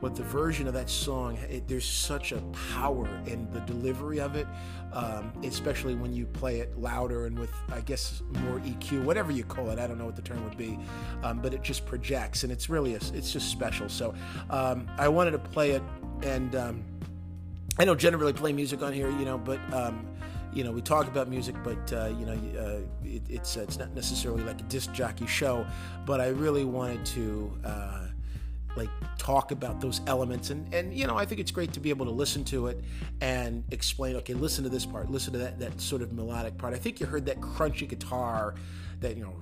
but 0.00 0.14
the 0.14 0.22
version 0.22 0.66
of 0.66 0.74
that 0.74 0.90
song, 0.90 1.36
it, 1.48 1.66
there's 1.66 1.86
such 1.86 2.32
a 2.32 2.40
power 2.74 3.08
in 3.26 3.50
the 3.50 3.60
delivery 3.60 4.20
of 4.20 4.36
it, 4.36 4.46
um, 4.92 5.32
especially 5.42 5.94
when 5.94 6.12
you 6.12 6.26
play 6.26 6.60
it 6.60 6.78
louder 6.78 7.26
and 7.26 7.38
with, 7.38 7.52
I 7.72 7.80
guess, 7.80 8.22
more 8.42 8.60
EQ, 8.60 9.04
whatever 9.04 9.32
you 9.32 9.44
call 9.44 9.70
it. 9.70 9.78
I 9.78 9.86
don't 9.86 9.98
know 9.98 10.06
what 10.06 10.16
the 10.16 10.22
term 10.22 10.44
would 10.44 10.58
be, 10.58 10.78
um, 11.22 11.40
but 11.40 11.54
it 11.54 11.62
just 11.62 11.86
projects, 11.86 12.42
and 12.42 12.52
it's 12.52 12.68
really 12.68 12.94
a, 12.94 13.00
it's 13.14 13.32
just 13.32 13.50
special. 13.50 13.88
So 13.88 14.14
um, 14.50 14.88
I 14.98 15.08
wanted 15.08 15.32
to 15.32 15.38
play 15.38 15.72
it 15.72 15.82
and. 16.22 16.54
Um, 16.54 16.84
I 17.78 17.84
don't 17.84 18.00
generally 18.00 18.32
play 18.32 18.54
music 18.54 18.82
on 18.82 18.94
here, 18.94 19.10
you 19.10 19.26
know, 19.26 19.36
but 19.36 19.60
um, 19.72 20.06
you 20.54 20.64
know 20.64 20.72
we 20.72 20.80
talk 20.80 21.06
about 21.08 21.28
music, 21.28 21.54
but 21.62 21.92
uh, 21.92 22.06
you 22.18 22.24
know 22.24 22.32
uh, 22.58 23.06
it, 23.06 23.22
it's 23.28 23.56
uh, 23.56 23.60
it's 23.60 23.78
not 23.78 23.94
necessarily 23.94 24.42
like 24.42 24.60
a 24.60 24.64
disc 24.64 24.92
jockey 24.94 25.26
show. 25.26 25.66
But 26.06 26.20
I 26.20 26.28
really 26.28 26.64
wanted 26.64 27.04
to 27.06 27.52
uh, 27.64 28.05
like 28.76 28.90
talk 29.18 29.50
about 29.50 29.80
those 29.80 30.00
elements, 30.06 30.50
and 30.50 30.72
and 30.74 30.94
you 30.94 31.06
know 31.06 31.16
I 31.16 31.24
think 31.24 31.40
it's 31.40 31.50
great 31.50 31.72
to 31.74 31.80
be 31.80 31.90
able 31.90 32.06
to 32.06 32.12
listen 32.12 32.44
to 32.44 32.68
it 32.68 32.84
and 33.20 33.64
explain. 33.70 34.16
Okay, 34.16 34.34
listen 34.34 34.64
to 34.64 34.70
this 34.70 34.86
part, 34.86 35.10
listen 35.10 35.32
to 35.32 35.38
that 35.40 35.58
that 35.58 35.80
sort 35.80 36.02
of 36.02 36.12
melodic 36.12 36.56
part. 36.58 36.74
I 36.74 36.78
think 36.78 37.00
you 37.00 37.06
heard 37.06 37.26
that 37.26 37.40
crunchy 37.40 37.88
guitar, 37.88 38.54
that 39.00 39.16
you 39.16 39.24
know, 39.24 39.34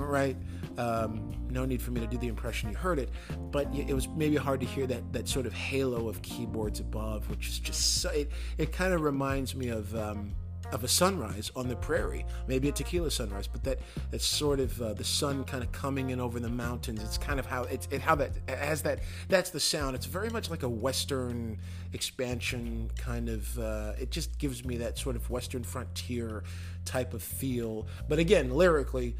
right. 0.00 0.36
Um, 0.76 1.32
no 1.50 1.64
need 1.64 1.80
for 1.80 1.92
me 1.92 2.00
to 2.00 2.06
do 2.06 2.18
the 2.18 2.26
impression 2.26 2.70
you 2.70 2.76
heard 2.76 2.98
it, 2.98 3.10
but 3.52 3.72
it 3.74 3.94
was 3.94 4.08
maybe 4.08 4.36
hard 4.36 4.60
to 4.60 4.66
hear 4.66 4.86
that 4.86 5.12
that 5.12 5.28
sort 5.28 5.46
of 5.46 5.52
halo 5.52 6.08
of 6.08 6.20
keyboards 6.22 6.80
above, 6.80 7.28
which 7.30 7.48
is 7.48 7.58
just 7.58 8.00
so, 8.02 8.10
it. 8.10 8.32
It 8.58 8.72
kind 8.72 8.92
of 8.92 9.02
reminds 9.02 9.54
me 9.54 9.68
of. 9.68 9.94
Um, 9.94 10.34
of 10.74 10.82
a 10.82 10.88
sunrise 10.88 11.52
on 11.54 11.68
the 11.68 11.76
prairie, 11.76 12.26
maybe 12.48 12.68
a 12.68 12.72
tequila 12.72 13.10
sunrise, 13.10 13.46
but 13.46 13.62
that 13.62 13.78
that's 14.10 14.26
sort 14.26 14.58
of 14.58 14.82
uh, 14.82 14.92
the 14.92 15.04
sun 15.04 15.44
kind 15.44 15.62
of 15.62 15.70
coming 15.70 16.10
in 16.10 16.20
over 16.20 16.40
the 16.40 16.48
mountains. 16.48 17.02
It's 17.02 17.16
kind 17.16 17.38
of 17.38 17.46
how 17.46 17.62
it's 17.62 17.86
it, 17.92 18.00
how 18.00 18.16
that 18.16 18.32
has 18.48 18.82
that 18.82 18.98
that's 19.28 19.50
the 19.50 19.60
sound. 19.60 19.94
It's 19.94 20.06
very 20.06 20.30
much 20.30 20.50
like 20.50 20.64
a 20.64 20.68
western 20.68 21.58
expansion 21.92 22.90
kind 22.98 23.28
of. 23.28 23.56
Uh, 23.58 23.92
it 23.98 24.10
just 24.10 24.36
gives 24.38 24.64
me 24.64 24.76
that 24.78 24.98
sort 24.98 25.14
of 25.14 25.30
western 25.30 25.62
frontier 25.62 26.42
type 26.84 27.14
of 27.14 27.22
feel. 27.22 27.86
But 28.08 28.18
again, 28.18 28.54
lyrically, 28.54 29.16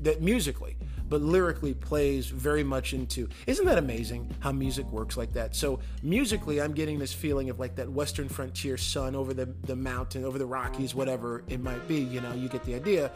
that 0.00 0.20
musically, 0.20 0.76
but 1.08 1.20
lyrically 1.20 1.74
plays 1.74 2.26
very 2.26 2.64
much 2.64 2.92
into. 2.92 3.28
Isn't 3.46 3.66
that 3.66 3.78
amazing 3.78 4.34
how 4.40 4.52
music 4.52 4.90
works 4.90 5.16
like 5.16 5.32
that? 5.34 5.54
So 5.54 5.80
musically, 6.02 6.60
I'm 6.60 6.72
getting 6.72 6.98
this 6.98 7.12
feeling 7.12 7.50
of 7.50 7.58
like 7.58 7.76
that 7.76 7.90
western 7.90 8.28
frontier 8.28 8.76
sun 8.76 9.14
over 9.14 9.34
the 9.34 9.46
the 9.64 9.76
mountain, 9.76 10.24
over 10.24 10.38
the 10.38 10.46
Rockies, 10.46 10.94
whatever 10.94 11.44
it 11.48 11.60
might 11.60 11.86
be. 11.86 12.00
You 12.00 12.20
know, 12.20 12.32
you 12.34 12.48
get 12.48 12.64
the 12.64 12.74
idea. 12.74 13.10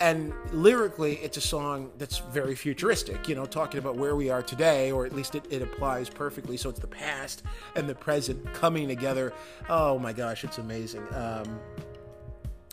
And 0.00 0.32
lyrically, 0.52 1.14
it's 1.18 1.36
a 1.36 1.40
song 1.40 1.90
that's 1.96 2.18
very 2.18 2.54
futuristic, 2.54 3.28
you 3.28 3.34
know, 3.34 3.46
talking 3.46 3.78
about 3.78 3.96
where 3.96 4.16
we 4.16 4.30
are 4.30 4.42
today, 4.42 4.90
or 4.90 5.06
at 5.06 5.14
least 5.14 5.34
it, 5.34 5.46
it 5.48 5.62
applies 5.62 6.08
perfectly. 6.08 6.56
So 6.56 6.68
it's 6.68 6.80
the 6.80 6.88
past 6.88 7.44
and 7.76 7.88
the 7.88 7.94
present 7.94 8.52
coming 8.52 8.88
together. 8.88 9.32
Oh 9.68 9.98
my 9.98 10.12
gosh, 10.12 10.44
it's 10.44 10.58
amazing. 10.58 11.06
Um, 11.14 11.60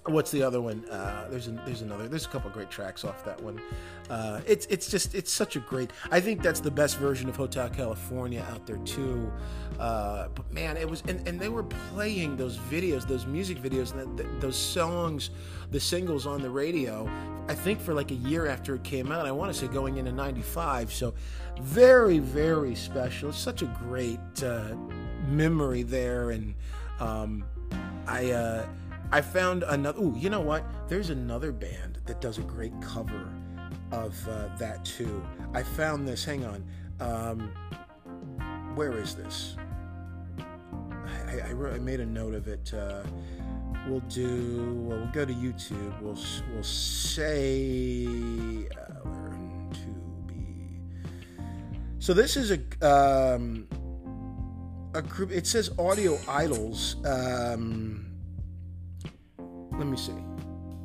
what's 0.10 0.32
the 0.32 0.44
other 0.44 0.62
one? 0.62 0.84
Uh, 0.90 1.28
there's 1.30 1.48
there's 1.66 1.82
another. 1.82 2.08
There's 2.08 2.26
a 2.26 2.30
couple 2.30 2.50
great 2.50 2.70
tracks 2.70 3.04
off 3.04 3.24
that 3.26 3.42
one. 3.42 3.62
Uh, 4.10 4.42
it's 4.48 4.66
it's 4.68 4.90
just 4.90 5.16
it's 5.16 5.32
such 5.32 5.56
a 5.56 5.60
great. 5.60 5.92
I 6.12 6.20
think 6.20 6.42
that's 6.42 6.60
the 6.60 6.72
best 6.72 6.98
version 6.98 7.30
of 7.30 7.36
Hotel 7.36 7.70
California 7.70 8.46
out 8.52 8.66
there 8.66 8.78
too. 8.78 9.32
Uh, 9.80 10.28
but 10.36 10.52
man, 10.52 10.78
it 10.78 10.90
was 10.90 11.04
and, 11.08 11.26
and 11.28 11.40
they 11.40 11.50
were 11.50 11.64
playing 11.64 12.36
those 12.36 12.58
videos, 12.58 13.08
those 13.08 13.26
music 13.26 13.60
videos, 13.60 13.94
and 13.94 14.18
the, 14.18 14.24
the, 14.24 14.30
those 14.40 14.58
songs, 14.58 15.30
the 15.72 15.80
singles 15.80 16.26
on 16.26 16.42
the 16.42 16.50
radio. 16.50 17.10
I 17.48 17.56
think 17.56 17.80
for 17.80 17.94
like 17.94 18.12
a 18.12 18.16
year 18.16 18.48
after 18.48 18.76
it 18.76 18.84
came 18.84 19.12
out. 19.12 19.26
I 19.26 19.32
want 19.32 19.54
to 19.54 19.60
say 19.60 19.68
going 19.68 19.98
into 19.98 20.12
'95. 20.12 20.92
So 20.92 21.14
very 21.62 22.20
very 22.20 22.76
special. 22.76 23.30
It's 23.30 23.38
such 23.38 23.62
a 23.62 23.78
great 23.88 24.44
uh, 24.44 24.76
memory 25.28 25.84
there, 25.84 26.32
and 26.32 26.56
um, 27.00 27.46
I 28.08 28.32
uh, 28.32 28.66
I 29.12 29.22
found 29.22 29.64
another. 29.64 30.00
Ooh, 30.00 30.16
you 30.16 30.30
know 30.30 30.42
what? 30.42 30.64
There's 30.88 31.10
another 31.10 31.52
band 31.52 32.00
that 32.06 32.22
does 32.22 32.38
a 32.38 32.42
great 32.42 32.74
cover 32.82 33.28
of 33.92 34.28
uh, 34.28 34.50
that 34.58 34.86
too. 34.86 35.24
I 35.54 35.64
found 35.64 36.08
this. 36.08 36.24
Hang 36.24 36.46
on. 36.46 36.64
Um, 37.00 37.52
where 38.76 38.98
is 38.98 39.16
this? 39.16 39.56
I, 41.28 41.40
I, 41.40 41.52
I, 41.52 41.80
made 41.80 42.00
a 42.00 42.06
note 42.06 42.36
of 42.36 42.48
it. 42.48 42.72
Uh, 42.74 43.04
we'll 43.88 44.02
do. 44.02 44.84
Well, 44.84 45.00
we'll 45.00 45.08
go 45.08 45.26
to 45.26 45.34
YouTube. 45.34 46.02
We'll 46.02 46.18
we'll 46.54 46.64
say 46.64 48.06
uh, 48.72 49.10
to 49.74 49.88
be. 50.28 50.78
So 51.98 52.14
this 52.14 52.38
is 52.38 52.52
a 52.52 52.88
um, 52.88 53.68
a 54.94 55.02
group. 55.02 55.32
It 55.32 55.48
says 55.48 55.72
Audio 55.80 56.20
Idols. 56.28 56.98
Um, 57.06 58.09
let 59.80 59.88
me 59.88 59.96
see. 59.96 60.14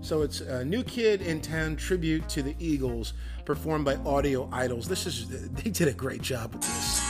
So 0.01 0.23
it's 0.23 0.41
a 0.41 0.65
new 0.65 0.85
kid 0.85 1.21
in 1.21 1.41
town 1.41 1.75
tribute 1.75 2.29
to 2.29 2.43
the 2.43 2.55
Eagles, 2.61 3.15
performed 3.45 3.85
by 3.85 3.97
Audio 3.97 4.49
Idols. 4.53 4.87
This 4.87 5.05
is 5.07 5.29
they 5.29 5.71
did 5.71 5.89
a 5.89 5.93
great 5.93 6.23
job 6.23 6.53
with 6.53 6.63
this. 6.63 7.01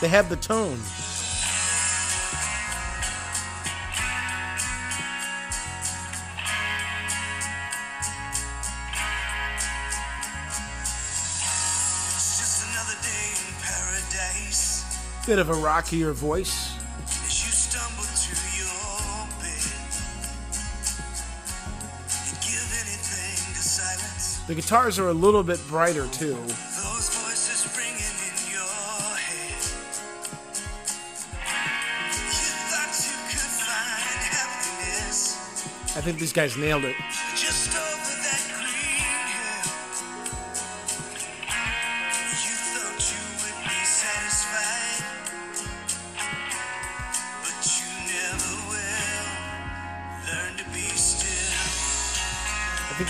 They 0.00 0.08
have 0.08 0.30
the 0.30 0.36
tone. 0.36 0.78
Bit 15.30 15.38
of 15.38 15.48
a 15.48 15.54
rockier 15.54 16.10
voice. 16.10 16.74
The 24.48 24.54
guitars 24.56 24.98
are 24.98 25.06
a 25.06 25.12
little 25.12 25.44
bit 25.44 25.60
brighter 25.68 26.08
too. 26.08 26.36
I 35.94 36.02
think 36.02 36.18
these 36.18 36.32
guys 36.32 36.56
nailed 36.56 36.84
it. 36.84 36.96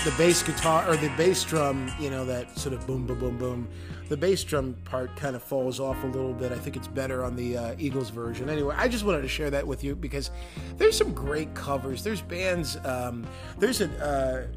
The 0.03 0.11
bass 0.17 0.41
guitar 0.41 0.89
or 0.89 0.97
the 0.97 1.09
bass 1.09 1.43
drum, 1.43 1.91
you 1.99 2.09
know, 2.09 2.25
that 2.25 2.57
sort 2.57 2.73
of 2.73 2.87
boom, 2.87 3.05
boom, 3.05 3.19
boom, 3.19 3.37
boom. 3.37 3.69
The 4.09 4.17
bass 4.17 4.43
drum 4.43 4.75
part 4.83 5.15
kind 5.15 5.35
of 5.35 5.43
falls 5.43 5.79
off 5.79 6.03
a 6.03 6.07
little 6.07 6.33
bit. 6.33 6.51
I 6.51 6.57
think 6.57 6.75
it's 6.75 6.87
better 6.87 7.23
on 7.23 7.35
the 7.35 7.55
uh, 7.55 7.75
Eagles 7.77 8.09
version. 8.09 8.49
Anyway, 8.49 8.73
I 8.75 8.87
just 8.87 9.05
wanted 9.05 9.21
to 9.21 9.27
share 9.27 9.51
that 9.51 9.65
with 9.65 9.83
you 9.83 9.95
because 9.95 10.31
there's 10.77 10.97
some 10.97 11.13
great 11.13 11.53
covers. 11.53 12.03
There's 12.03 12.21
bands. 12.21 12.77
Um, 12.83 13.27
there's 13.59 13.81
a 13.81 13.89
uh, 14.03 14.47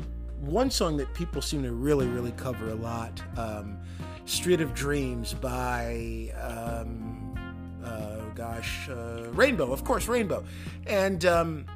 one 0.41 0.71
song 0.71 0.97
that 0.97 1.13
people 1.13 1.43
seem 1.43 1.63
to 1.63 1.73
really, 1.73 2.07
really 2.07 2.33
cover 2.33 2.71
a 2.71 2.75
lot. 2.75 3.21
Um, 3.37 3.79
"Street 4.25 4.63
of 4.63 4.73
Dreams" 4.73 5.35
by. 5.35 6.33
Um, 6.41 7.21
uh, 7.85 8.31
gosh, 8.35 8.89
Rainbow, 8.89 9.71
of 9.71 9.85
course, 9.85 10.09
Rainbow, 10.09 10.43
and 10.87 11.27
um, 11.27 11.67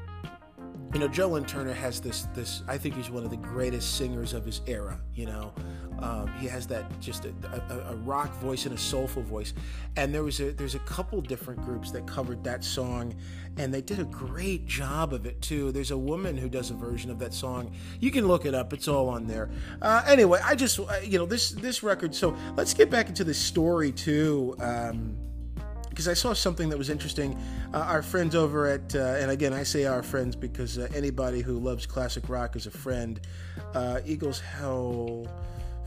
you 0.95 1.01
know, 1.01 1.09
Joe 1.09 1.39
Turner 1.41 1.75
has 1.75 2.01
this 2.01 2.29
this. 2.35 2.63
I 2.67 2.79
think 2.79 2.95
he's 2.95 3.11
one 3.11 3.25
of 3.25 3.31
the 3.31 3.37
greatest 3.37 3.97
singers 3.97 4.33
of 4.33 4.45
his 4.45 4.63
era. 4.67 4.99
You 5.15 5.27
know, 5.27 5.53
um, 5.99 6.33
he 6.39 6.47
has 6.47 6.67
that 6.69 6.99
just 6.99 7.27
a, 7.27 7.35
a, 7.69 7.93
a, 7.93 7.97
rock 7.97 8.33
voice 8.37 8.65
and 8.65 8.75
a 8.75 8.79
soulful 8.79 9.23
voice. 9.23 9.53
And 9.97 10.15
there 10.15 10.23
was 10.23 10.41
a 10.41 10.53
there's 10.53 10.75
a 10.75 10.81
couple 10.81 11.21
different 11.21 11.61
groups 11.63 11.91
that 11.91 12.07
covered 12.07 12.43
that 12.45 12.65
song, 12.65 13.15
and 13.59 13.73
they 13.73 13.83
did 13.83 13.99
a 13.99 14.05
great 14.05 14.65
job 14.65 15.13
of 15.13 15.27
it 15.27 15.43
too. 15.43 15.73
There's 15.73 15.91
a 15.91 15.99
woman 15.99 16.39
who 16.39 16.49
does 16.49 16.71
a 16.71 16.75
version 16.75 17.11
of 17.11 17.19
that 17.19 17.35
song. 17.35 17.75
You 18.01 18.11
can 18.11 18.27
look 18.27 18.47
it 18.47 18.55
up. 18.55 18.73
It's 18.73 18.89
all 18.89 19.11
on 19.11 19.27
there. 19.27 19.51
Uh, 19.83 20.03
anyway, 20.07 20.41
I 20.43 20.55
just 20.55 20.81
uh, 20.81 21.01
you 21.03 21.19
know 21.19 21.27
this 21.27 21.51
this 21.51 21.83
record. 21.83 22.15
So 22.15 22.35
let's 22.57 22.73
get 22.73 22.89
back 22.89 23.09
into 23.09 23.25
the 23.25 23.35
story 23.35 23.93
too. 23.93 24.57
Um, 24.59 25.19
because 25.99 26.07
I 26.07 26.15
saw 26.15 26.33
something 26.33 26.69
that 26.69 26.79
was 26.79 26.91
interesting. 26.91 27.37
Uh, 27.75 27.79
our 27.79 28.03
friends 28.03 28.37
over 28.37 28.69
at, 28.69 28.95
uh, 28.95 29.17
and 29.19 29.33
again, 29.33 29.53
I 29.53 29.65
say 29.65 29.85
our 29.85 30.05
friends 30.05 30.37
because 30.37 30.79
uh, 30.79 30.87
anybody 30.95 31.41
who 31.41 31.59
loves 31.59 31.87
classic 31.87 32.29
rock 32.29 32.55
is 32.55 32.69
a 32.69 32.71
friend. 32.71 33.19
Uh, 33.75 33.99
Eagles 34.07 34.39
Hell 34.39 35.27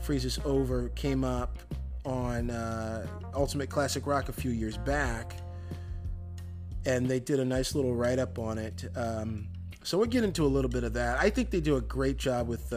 Freezes 0.00 0.38
Over 0.44 0.90
came 0.90 1.24
up 1.24 1.56
on 2.04 2.50
uh, 2.50 3.06
Ultimate 3.32 3.70
Classic 3.70 4.06
Rock 4.06 4.28
a 4.28 4.34
few 4.34 4.50
years 4.50 4.76
back, 4.76 5.34
and 6.84 7.08
they 7.08 7.18
did 7.18 7.40
a 7.40 7.44
nice 7.46 7.74
little 7.74 7.94
write 7.94 8.18
up 8.18 8.38
on 8.38 8.58
it. 8.58 8.84
Um, 8.94 9.48
so 9.82 9.96
we'll 9.96 10.08
get 10.08 10.24
into 10.24 10.44
a 10.44 10.46
little 10.46 10.70
bit 10.70 10.84
of 10.84 10.92
that. 10.92 11.20
I 11.20 11.30
think 11.30 11.48
they 11.48 11.62
do 11.62 11.76
a 11.76 11.80
great 11.80 12.18
job 12.18 12.48
with 12.48 12.70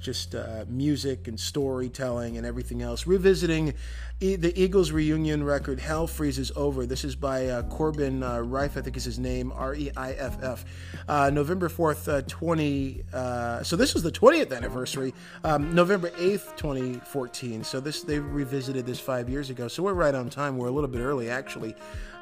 just 0.00 0.34
uh, 0.34 0.64
music 0.68 1.28
and 1.28 1.38
storytelling 1.38 2.36
and 2.36 2.46
everything 2.46 2.82
else. 2.82 3.06
Revisiting 3.06 3.74
e- 4.20 4.36
the 4.36 4.58
Eagles 4.60 4.92
reunion 4.92 5.44
record, 5.44 5.80
Hell 5.80 6.06
Freezes 6.06 6.50
Over. 6.56 6.86
This 6.86 7.04
is 7.04 7.14
by 7.14 7.46
uh, 7.46 7.62
Corbin 7.64 8.22
uh, 8.22 8.36
Reiff, 8.38 8.76
I 8.76 8.82
think 8.82 8.96
is 8.96 9.04
his 9.04 9.18
name, 9.18 9.52
R 9.52 9.74
E 9.74 9.90
I 9.96 10.12
F 10.12 10.42
F. 10.42 10.64
Uh, 11.08 11.30
November 11.30 11.68
4th, 11.68 12.12
uh, 12.12 12.22
20. 12.26 13.04
Uh, 13.12 13.62
so 13.62 13.76
this 13.76 13.94
was 13.94 14.02
the 14.02 14.12
20th 14.12 14.54
anniversary, 14.56 15.14
um, 15.44 15.74
November 15.74 16.10
8th, 16.10 16.56
2014. 16.56 17.64
So 17.64 17.80
this 17.80 18.02
they 18.02 18.18
revisited 18.18 18.86
this 18.86 19.00
five 19.00 19.28
years 19.28 19.50
ago. 19.50 19.68
So 19.68 19.82
we're 19.82 19.94
right 19.94 20.14
on 20.14 20.30
time. 20.30 20.56
We're 20.58 20.68
a 20.68 20.72
little 20.72 20.90
bit 20.90 21.00
early, 21.00 21.30
actually. 21.30 21.74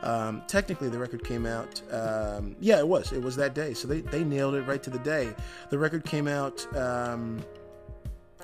Um, 0.03 0.43
technically, 0.47 0.89
the 0.89 0.99
record 0.99 1.25
came 1.25 1.47
out. 1.47 1.81
Um, 1.91 2.55
yeah, 2.61 2.79
it 2.79 2.87
was. 2.87 3.13
It 3.13 3.23
was 3.23 3.35
that 3.37 3.55
day. 3.55 3.75
So 3.75 3.89
they, 3.89 4.03
they 4.03 4.23
nailed 4.23 4.55
it 4.55 4.63
right 4.63 4.83
to 4.83 4.91
the 4.91 4.99
day. 4.99 5.35
The 5.71 5.79
record 5.79 6.05
came 6.05 6.29
out 6.29 6.67
um, 6.77 7.43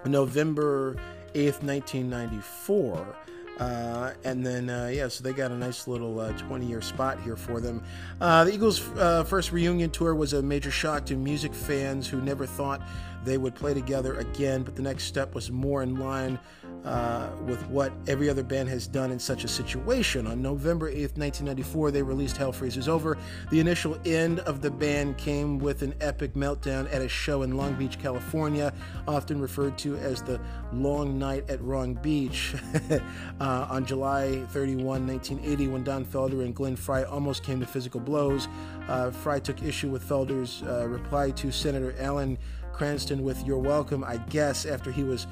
November 0.07 0.97
8th, 1.35 1.63
1994. 1.63 3.17
Uh, 3.63 4.13
and 4.25 4.45
then, 4.45 4.69
uh, 4.69 4.91
yeah, 4.93 5.07
so 5.07 5.23
they 5.23 5.33
got 5.33 5.53
a 5.53 5.57
nice 5.57 5.87
little 5.87 6.19
uh, 6.19 6.33
20 6.33 6.67
year 6.67 6.81
spot 6.81 7.21
here 7.23 7.37
for 7.37 7.61
them. 7.61 7.81
Uh, 8.21 8.43
the 8.43 8.53
Eagles' 8.53 8.81
uh, 8.97 9.23
first 9.23 9.53
reunion 9.53 9.89
tour 9.89 10.17
was 10.17 10.33
a 10.33 10.43
major 10.43 10.73
shock 10.73 11.07
to 11.07 11.15
music 11.15 11.55
fans 11.55 12.09
who 12.09 12.21
never 12.21 12.45
thought 12.45 12.83
they 13.25 13.39
would 13.39 13.55
play 13.55 13.75
together 13.75 14.19
again, 14.19 14.63
but 14.63 14.75
the 14.75 14.83
next 14.83 15.05
step 15.05 15.35
was 15.35 15.51
more 15.51 15.83
in 15.83 15.97
line 15.97 16.39
uh, 16.85 17.29
with 17.47 17.65
what 17.69 17.93
every 18.09 18.29
other 18.29 18.43
band 18.43 18.69
has 18.69 18.87
done 18.87 19.13
in 19.13 19.19
such 19.19 19.45
a 19.45 19.49
situation. 19.49 20.27
On 20.27 20.43
November 20.43 20.91
8th, 20.91 21.17
1994, 21.17 21.91
they 21.93 22.03
released 22.03 22.37
Hell 22.37 22.53
Freezes 22.53 22.89
Over. 22.89 23.17
The 23.51 23.61
initial 23.61 23.99
end 24.05 24.41
of 24.41 24.63
the 24.63 24.71
band 24.71 25.17
came 25.17 25.59
with 25.59 25.83
an 25.83 25.95
epic 26.01 26.35
meltdown 26.35 26.93
at 26.93 27.01
a 27.01 27.09
show 27.09 27.43
in 27.43 27.57
Long 27.57 27.75
Beach, 27.75 27.99
California, 28.01 28.73
often 29.07 29.41
referred 29.41 29.79
to 29.79 29.97
as 29.99 30.23
the 30.23 30.41
Long 30.73 31.19
Night 31.19 31.49
at 31.49 31.63
Wrong 31.63 31.95
Beach. 31.95 32.55
uh, 33.41 33.67
on 33.71 33.87
July 33.87 34.45
31, 34.49 35.07
1980, 35.07 35.69
when 35.69 35.85
Don 35.85 36.05
Felder 36.05 36.45
and 36.45 36.55
Glenn 36.55 36.75
Frey 36.77 37.05
almost 37.05 37.45
came 37.45 37.61
to 37.61 37.67
physical 37.67 38.01
blows, 38.01 38.49
uh, 38.89 39.11
Frey 39.11 39.39
took 39.39 39.63
issue 39.63 39.89
with 39.89 40.07
Felder's 40.07 40.63
uh, 40.65 40.89
reply 40.89 41.31
to 41.31 41.53
Senator 41.53 41.95
Alan 42.01 42.39
Cranston 42.73 43.23
with 43.23 43.45
You're 43.47 43.59
Welcome, 43.59 44.05
I 44.05 44.17
guess, 44.17 44.67
after 44.67 44.91
he 44.91 45.05
was 45.05 45.27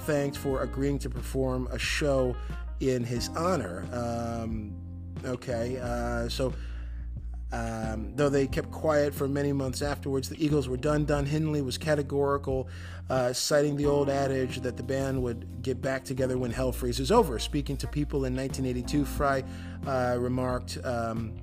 thanked 0.00 0.36
for 0.36 0.62
agreeing 0.62 0.98
to 1.00 1.10
perform 1.10 1.68
a 1.70 1.78
show 1.78 2.36
in 2.80 3.04
his 3.04 3.28
honor. 3.30 3.86
Um, 3.92 4.74
okay, 5.24 5.78
uh, 5.80 6.28
so. 6.28 6.52
Um, 7.52 8.16
though 8.16 8.30
they 8.30 8.48
kept 8.48 8.72
quiet 8.72 9.14
for 9.14 9.28
many 9.28 9.52
months 9.52 9.80
afterwards, 9.80 10.28
the 10.28 10.44
Eagles 10.44 10.68
were 10.68 10.76
done. 10.76 11.04
Don 11.04 11.24
Henley 11.24 11.62
was 11.62 11.78
categorical, 11.78 12.66
uh, 13.08 13.32
citing 13.32 13.76
the 13.76 13.86
old 13.86 14.10
adage 14.10 14.60
that 14.62 14.76
the 14.76 14.82
band 14.82 15.22
would 15.22 15.62
get 15.62 15.80
back 15.80 16.02
together 16.02 16.36
when 16.36 16.50
hell 16.50 16.72
freezes 16.72 17.12
over. 17.12 17.38
Speaking 17.38 17.76
to 17.76 17.86
people 17.86 18.24
in 18.24 18.34
1982, 18.34 19.04
Frey 19.04 19.44
uh, 19.86 20.16
remarked, 20.18 20.78
um, 20.82 21.34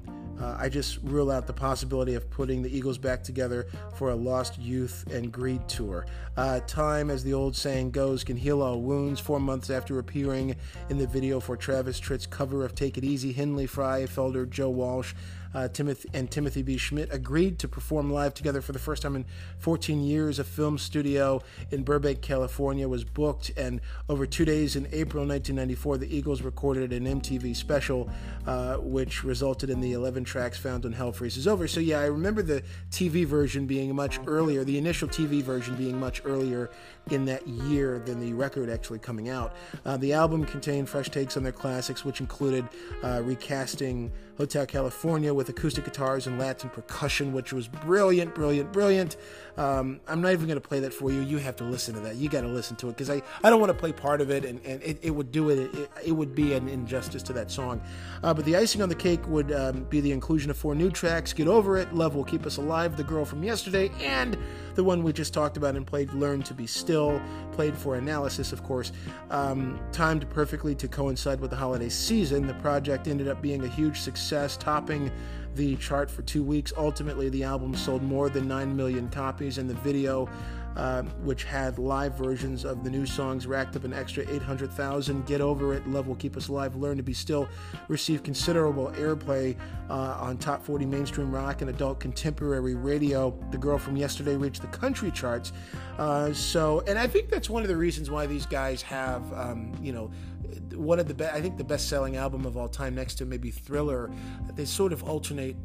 uh, 0.42 0.56
I 0.60 0.70
just 0.70 1.00
rule 1.04 1.30
out 1.30 1.48
the 1.48 1.54
possibility 1.54 2.16
of 2.16 2.30
putting 2.30 2.62
the 2.62 2.76
Eagles 2.76 2.98
back 2.98 3.24
together 3.24 3.68
for 3.96 4.10
a 4.10 4.16
Lost 4.16 4.58
Youth 4.58 5.06
and 5.12 5.32
Greed 5.32 5.68
tour. 5.68 6.06
Uh, 6.36 6.60
time, 6.62 7.10
as 7.10 7.24
the 7.24 7.34
old 7.34 7.56
saying 7.56 7.92
goes, 7.92 8.24
can 8.24 8.38
heal 8.38 8.62
all 8.62 8.82
wounds. 8.82 9.20
Four 9.20 9.40
months 9.40 9.70
after 9.70 10.00
appearing 10.00 10.56
in 10.90 10.98
the 10.98 11.08
video 11.08 11.40
for 11.40 11.56
Travis 11.56 12.00
Tritt's 12.00 12.26
cover 12.26 12.66
of 12.66 12.74
Take 12.74 12.98
It 12.98 13.04
Easy, 13.04 13.32
Henley, 13.32 13.68
Frey, 13.68 14.08
Felder, 14.08 14.50
Joe 14.50 14.70
Walsh, 14.70 15.14
uh, 15.54 15.68
Timothy 15.68 16.10
and 16.14 16.30
Timothy 16.30 16.62
B. 16.62 16.78
Schmit 16.78 17.12
agreed 17.14 17.60
to 17.60 17.68
perform 17.68 18.12
live 18.12 18.34
together 18.34 18.62
for 18.62 18.72
the 18.72 18.80
first 18.80 19.04
time 19.04 19.16
in 19.16 19.26
14 19.60 20.04
years. 20.04 20.40
A 20.40 20.44
film 20.44 20.78
studio 20.78 21.42
in 21.72 21.84
Burbank, 21.84 22.22
California 22.22 22.88
was 22.88 23.04
booked, 23.04 23.52
and 23.58 23.82
over 24.10 24.26
two 24.26 24.46
days 24.46 24.76
in 24.76 24.86
April 24.88 25.26
1994, 25.26 25.98
the 25.98 26.16
Eagles 26.16 26.42
recorded 26.42 26.94
an 26.94 27.06
MTV 27.06 27.56
special, 27.56 28.10
uh, 28.48 28.78
which 28.78 29.24
resulted 29.24 29.70
in 29.70 29.82
the 29.82 29.94
11 29.94 30.24
tracks 30.24 30.58
found 30.58 30.86
on 30.86 30.94
Hell 30.94 31.12
Freezes 31.12 31.48
Over. 31.48 31.68
So, 31.68 31.80
yeah, 31.80 32.00
I 32.00 32.06
remember 32.06 32.42
the 32.42 32.64
TV 32.90 33.26
version 33.26 33.66
being 33.66 33.96
much 33.96 34.20
earlier, 34.28 34.64
the 34.64 34.78
initial 34.78 35.08
TV 35.08 35.42
version 35.42 35.76
being 35.76 36.00
much 36.00 36.22
earlier 36.26 36.70
in 37.10 37.26
that 37.26 37.48
year 37.48 38.00
than 38.00 38.20
the 38.20 38.34
record 38.34 38.70
actually 38.70 39.00
coming 39.00 39.30
out. 39.30 39.56
Uh, 39.86 39.98
the 39.98 40.14
album 40.14 40.46
contained 40.46 40.88
fresh 40.88 41.10
takes 41.10 41.36
on 41.38 41.44
their 41.44 41.52
classics, 41.52 42.06
which 42.06 42.20
included 42.22 42.68
uh, 43.04 43.22
recasting 43.24 44.12
Hotel 44.38 44.66
California 44.66 45.34
with 45.42 45.50
acoustic 45.50 45.84
guitars 45.84 46.28
and 46.28 46.38
Latin 46.38 46.70
percussion, 46.70 47.34
which 47.34 47.52
was 47.52 47.68
brilliant, 47.68 48.36
brilliant, 48.36 48.72
brilliant. 48.72 49.18
Um, 49.58 50.00
I'm 50.08 50.22
not 50.22 50.34
even 50.34 50.46
going 50.46 50.62
to 50.62 50.68
play 50.68 50.80
that 50.82 50.94
for 50.94 51.12
you. 51.12 51.22
You 51.22 51.40
have 51.40 51.56
to 51.56 51.64
listen 51.64 51.96
to 51.96 52.00
that. 52.02 52.18
You 52.18 52.30
got 52.30 52.42
to 52.42 52.48
listen 52.48 52.76
to 52.78 52.90
it 52.90 52.92
because 52.92 53.10
I, 53.10 53.24
I 53.44 53.50
don't 53.50 53.60
want 53.60 53.72
to 53.72 53.78
play 53.78 53.92
part 53.92 54.22
of 54.22 54.30
it, 54.30 54.46
and, 54.46 54.64
and 54.64 54.84
it, 54.84 55.00
it 55.02 55.10
would 55.10 55.32
do 55.32 55.50
it, 55.50 55.74
it, 55.74 55.90
it. 56.06 56.12
would 56.12 56.36
be 56.36 56.54
an 56.54 56.68
injustice 56.70 57.24
to 57.24 57.34
that 57.34 57.50
song. 57.50 57.82
Uh, 58.22 58.36
but 58.36 58.46
the 58.46 58.56
icing 58.56 58.84
on 58.84 58.90
the 58.90 58.94
cake 58.94 59.28
would 59.28 59.52
um, 59.52 59.84
be 59.86 60.00
the 60.00 60.12
inclusion 60.12 60.52
of 60.52 60.58
four 60.58 60.76
new 60.76 60.92
tracks 60.92 61.34
Get 61.34 61.48
Over 61.48 61.80
It, 61.80 61.92
Love 61.92 62.14
Will 62.14 62.24
Keep 62.24 62.46
Us 62.46 62.58
Alive, 62.58 62.96
The 62.96 63.04
Girl 63.04 63.26
from 63.26 63.44
Yesterday, 63.44 63.90
and 64.00 64.38
the 64.76 64.84
one 64.84 65.04
we 65.04 65.14
just 65.14 65.34
talked 65.34 65.58
about 65.58 65.76
and 65.76 65.86
played, 65.86 66.12
Learn 66.14 66.42
to 66.44 66.54
Be 66.54 66.68
Still, 66.68 67.22
played 67.52 67.78
for 67.78 67.96
analysis, 67.96 68.54
of 68.54 68.64
course. 68.64 68.92
Um, 69.30 69.80
timed 69.92 70.30
perfectly 70.30 70.76
to 70.76 70.88
coincide 70.88 71.40
with 71.40 71.50
the 71.50 71.56
holiday 71.56 71.90
season, 71.90 72.48
the 72.48 72.54
project 72.56 73.08
ended 73.08 73.28
up 73.28 73.42
being 73.42 73.64
a 73.64 73.68
huge 73.68 74.00
success, 74.00 74.58
topping 74.58 75.12
the 75.56 75.76
chart 75.78 76.10
for 76.10 76.22
two 76.22 76.44
weeks. 76.44 76.72
Ultimately, 76.78 77.30
the 77.30 77.44
album 77.44 77.76
sold 77.76 78.02
more 78.02 78.30
than 78.30 78.48
9 78.48 78.76
million 78.76 79.10
copies, 79.10 79.58
and 79.58 79.70
the 79.70 79.76
video, 79.76 80.30
uh, 80.76 81.04
which 81.24 81.44
had 81.44 81.78
live 81.78 82.14
versions 82.18 82.66
of 82.66 82.84
the 82.84 82.90
new 82.90 83.06
songs, 83.06 83.46
racked 83.48 83.76
up 83.76 83.84
an 83.84 83.94
extra 83.94 84.24
800,000. 84.30 85.26
Get 85.26 85.42
Over 85.42 85.74
It, 85.74 85.88
Love 85.88 86.08
Will 86.08 86.16
Keep 86.16 86.38
Us 86.38 86.48
Alive, 86.48 86.76
Learn 86.76 86.98
to 86.98 87.04
Be 87.04 87.14
Still, 87.14 87.48
received 87.88 88.24
considerable 88.24 88.92
airplay 88.92 89.58
uh, 89.90 90.18
on 90.20 90.38
top 90.38 90.64
40 90.64 90.86
mainstream 90.86 91.34
rock 91.34 91.62
and 91.62 91.70
adult 91.70 92.00
contemporary 92.00 92.76
radio. 92.76 93.38
The 93.52 93.58
Girl 93.58 93.78
from 93.78 93.98
Yesterday 93.98 94.36
reached 94.36 94.62
the 94.62 94.68
country 94.68 95.12
charts. 95.12 95.52
Uh, 95.98 96.34
so, 96.34 96.82
and 96.88 96.98
I 96.98 97.08
think 97.08 97.30
that's 97.30 97.50
one 97.50 97.64
of 97.64 97.70
the 97.70 97.78
reasons 97.78 98.10
why 98.10 98.26
these 98.26 98.46
guys 98.46 98.82
have, 98.82 99.22
um, 99.34 99.74
you 99.82 99.92
know, 99.92 100.12
one 100.76 101.00
of 101.00 101.08
the 101.08 101.14
best, 101.14 101.36
I 101.36 101.42
think 101.42 101.58
the 101.58 101.64
best 101.64 101.90
selling 101.90 102.16
album 102.16 102.46
of 102.46 102.58
all 102.58 102.68
time 102.68 102.96
next 102.96 103.16
to 103.16 103.26
maybe 103.26 103.52
Thriller. 103.52 104.12
They 104.56 104.66
sort 104.66 104.94
of 104.94 105.04
alternate 105.04 105.56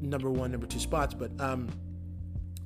number 0.00 0.30
one, 0.30 0.50
number 0.50 0.66
two 0.66 0.78
spots, 0.78 1.14
but 1.14 1.30
um, 1.40 1.68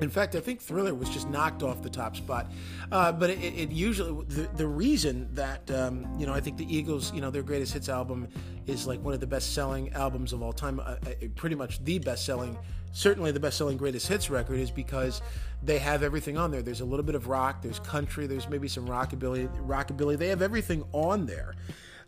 in 0.00 0.10
fact, 0.10 0.34
I 0.34 0.40
think 0.40 0.60
Thriller 0.60 0.94
was 0.94 1.10
just 1.10 1.28
knocked 1.28 1.62
off 1.62 1.82
the 1.82 1.90
top 1.90 2.16
spot. 2.16 2.50
Uh, 2.90 3.12
but 3.12 3.30
it, 3.30 3.38
it, 3.42 3.70
usually, 3.70 4.24
the, 4.26 4.48
the 4.56 4.66
reason 4.66 5.28
that, 5.34 5.70
um, 5.70 6.06
you 6.18 6.26
know, 6.26 6.32
I 6.32 6.40
think 6.40 6.56
the 6.56 6.74
Eagles, 6.74 7.12
you 7.12 7.20
know, 7.20 7.30
their 7.30 7.42
greatest 7.42 7.72
hits 7.72 7.88
album 7.88 8.28
is 8.66 8.86
like 8.86 9.02
one 9.02 9.14
of 9.14 9.20
the 9.20 9.26
best 9.26 9.54
selling 9.54 9.92
albums 9.92 10.32
of 10.32 10.42
all 10.42 10.52
time, 10.52 10.80
uh, 10.80 10.82
uh 10.82 10.96
pretty 11.36 11.56
much 11.56 11.84
the 11.84 11.98
best 11.98 12.24
selling, 12.24 12.56
certainly 12.92 13.30
the 13.30 13.40
best 13.40 13.58
selling 13.58 13.76
greatest 13.76 14.08
hits 14.08 14.30
record 14.30 14.58
is 14.58 14.70
because 14.70 15.22
they 15.62 15.78
have 15.78 16.02
everything 16.02 16.38
on 16.38 16.50
there. 16.50 16.62
There's 16.62 16.80
a 16.80 16.84
little 16.86 17.04
bit 17.04 17.14
of 17.14 17.28
rock, 17.28 17.62
there's 17.62 17.80
country, 17.80 18.26
there's 18.26 18.48
maybe 18.48 18.68
some 18.68 18.86
rockabilly, 18.86 19.48
rockabilly. 19.66 20.16
They 20.16 20.28
have 20.28 20.42
everything 20.42 20.84
on 20.92 21.26
there. 21.26 21.54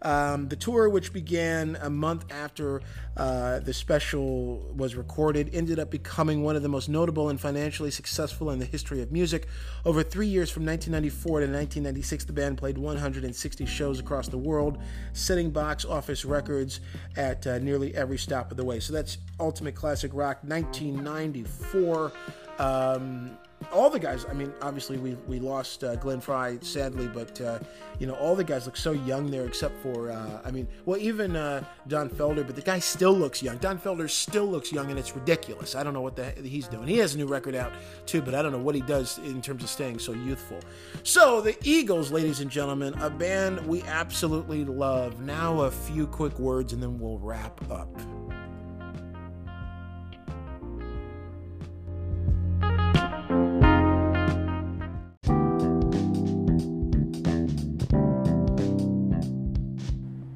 Um, 0.02 0.48
the 0.48 0.56
tour, 0.56 0.88
which 0.88 1.12
began 1.12 1.76
a 1.80 1.88
month 1.88 2.30
after 2.32 2.82
uh, 3.16 3.60
the 3.60 3.72
special 3.72 4.58
was 4.76 4.96
recorded, 4.96 5.54
ended 5.54 5.78
up 5.78 5.90
becoming 5.90 6.42
one 6.42 6.56
of 6.56 6.62
the 6.62 6.68
most 6.68 6.88
notable 6.88 7.28
and 7.28 7.40
financially 7.40 7.90
successful 7.90 8.50
in 8.50 8.58
the 8.58 8.64
history 8.64 9.00
of 9.00 9.12
music. 9.12 9.46
Over 9.84 10.02
three 10.02 10.26
years, 10.26 10.50
from 10.50 10.66
1994 10.66 11.40
to 11.40 11.46
1996, 11.46 12.24
the 12.24 12.32
band 12.32 12.58
played 12.58 12.78
160 12.78 13.66
shows 13.66 14.00
across 14.00 14.28
the 14.28 14.38
world, 14.38 14.78
setting 15.12 15.50
box 15.50 15.84
office 15.84 16.24
records 16.24 16.80
at 17.16 17.46
uh, 17.46 17.58
nearly 17.58 17.94
every 17.94 18.18
stop 18.18 18.50
of 18.50 18.56
the 18.56 18.64
way. 18.64 18.80
So 18.80 18.92
that's 18.92 19.18
Ultimate 19.38 19.74
Classic 19.74 20.10
Rock 20.12 20.38
1994. 20.42 22.12
Um, 22.58 23.38
all 23.72 23.90
the 23.90 23.98
guys. 23.98 24.24
I 24.28 24.32
mean, 24.32 24.52
obviously 24.62 24.98
we 24.98 25.16
we 25.26 25.38
lost 25.38 25.84
uh, 25.84 25.96
Glenn 25.96 26.20
Frey 26.20 26.58
sadly, 26.60 27.08
but 27.08 27.40
uh, 27.40 27.58
you 27.98 28.06
know 28.06 28.14
all 28.14 28.34
the 28.34 28.44
guys 28.44 28.66
look 28.66 28.76
so 28.76 28.92
young 28.92 29.30
there, 29.30 29.44
except 29.44 29.80
for 29.82 30.10
uh, 30.10 30.40
I 30.44 30.50
mean, 30.50 30.66
well 30.84 30.98
even 30.98 31.36
uh, 31.36 31.64
Don 31.88 32.08
Felder, 32.08 32.46
but 32.46 32.56
the 32.56 32.62
guy 32.62 32.78
still 32.78 33.12
looks 33.12 33.42
young. 33.42 33.58
Don 33.58 33.78
Felder 33.78 34.08
still 34.08 34.46
looks 34.46 34.72
young, 34.72 34.90
and 34.90 34.98
it's 34.98 35.14
ridiculous. 35.14 35.74
I 35.74 35.82
don't 35.82 35.94
know 35.94 36.00
what 36.00 36.16
the 36.16 36.30
he's 36.42 36.68
doing. 36.68 36.88
He 36.88 36.98
has 36.98 37.14
a 37.14 37.18
new 37.18 37.26
record 37.26 37.54
out 37.54 37.72
too, 38.06 38.22
but 38.22 38.34
I 38.34 38.42
don't 38.42 38.52
know 38.52 38.58
what 38.58 38.74
he 38.74 38.80
does 38.82 39.18
in 39.18 39.42
terms 39.42 39.62
of 39.62 39.68
staying 39.68 39.98
so 39.98 40.12
youthful. 40.12 40.60
So 41.02 41.40
the 41.40 41.56
Eagles, 41.62 42.10
ladies 42.10 42.40
and 42.40 42.50
gentlemen, 42.50 42.94
a 43.00 43.10
band 43.10 43.66
we 43.66 43.82
absolutely 43.82 44.64
love. 44.64 45.20
Now 45.20 45.62
a 45.62 45.70
few 45.70 46.06
quick 46.06 46.38
words, 46.38 46.72
and 46.72 46.82
then 46.82 46.98
we'll 46.98 47.18
wrap 47.18 47.60
up. 47.70 47.88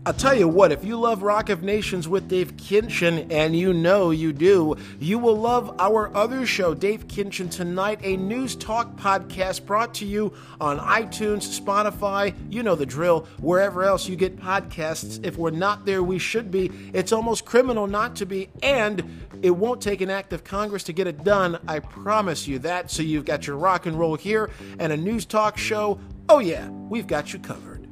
I'll 0.06 0.12
tell 0.12 0.36
you 0.36 0.46
what, 0.46 0.70
if 0.70 0.84
you 0.84 1.00
love 1.00 1.24
Rock 1.24 1.48
of 1.48 1.64
Nations 1.64 2.06
with 2.06 2.28
Dave 2.28 2.56
Kinchin, 2.56 3.26
and 3.28 3.56
you 3.56 3.72
know 3.72 4.12
you 4.12 4.32
do, 4.32 4.76
you 5.00 5.18
will 5.18 5.34
love 5.34 5.74
our 5.80 6.16
other 6.16 6.46
show, 6.46 6.74
Dave 6.74 7.08
Kinchin 7.08 7.50
Tonight, 7.50 7.98
a 8.04 8.16
news 8.16 8.54
talk 8.54 8.94
podcast 8.94 9.66
brought 9.66 9.92
to 9.94 10.06
you 10.06 10.32
on 10.60 10.78
iTunes, 10.78 11.60
Spotify, 11.60 12.32
you 12.48 12.62
know 12.62 12.76
the 12.76 12.86
drill, 12.86 13.26
wherever 13.40 13.82
else 13.82 14.08
you 14.08 14.14
get 14.14 14.36
podcasts. 14.36 15.18
If 15.24 15.38
we're 15.38 15.50
not 15.50 15.84
there, 15.84 16.04
we 16.04 16.20
should 16.20 16.52
be. 16.52 16.70
It's 16.92 17.10
almost 17.10 17.44
criminal 17.44 17.88
not 17.88 18.14
to 18.14 18.26
be, 18.26 18.48
and 18.62 19.26
it 19.42 19.50
won't 19.50 19.82
take 19.82 20.00
an 20.02 20.10
act 20.10 20.32
of 20.32 20.44
Congress 20.44 20.84
to 20.84 20.92
get 20.92 21.08
it 21.08 21.24
done. 21.24 21.58
I 21.66 21.80
promise 21.80 22.46
you 22.46 22.60
that. 22.60 22.92
So 22.92 23.02
you've 23.02 23.24
got 23.24 23.48
your 23.48 23.56
rock 23.56 23.86
and 23.86 23.98
roll 23.98 24.14
here 24.14 24.50
and 24.78 24.92
a 24.92 24.96
news 24.96 25.26
talk 25.26 25.58
show. 25.58 25.98
Oh, 26.28 26.38
yeah, 26.38 26.68
we've 26.68 27.08
got 27.08 27.32
you 27.32 27.40
covered. 27.40 27.88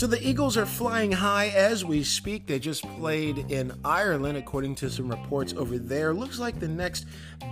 So 0.00 0.06
the 0.06 0.26
Eagles 0.26 0.56
are 0.56 0.64
flying 0.64 1.12
high 1.12 1.48
as 1.48 1.84
we 1.84 2.02
speak. 2.04 2.46
They 2.46 2.58
just 2.58 2.84
played 2.96 3.50
in 3.50 3.70
Ireland, 3.84 4.38
according 4.38 4.76
to 4.76 4.88
some 4.88 5.10
reports 5.10 5.52
over 5.52 5.76
there. 5.76 6.14
Looks 6.14 6.38
like 6.38 6.58
the 6.58 6.68
next 6.68 7.04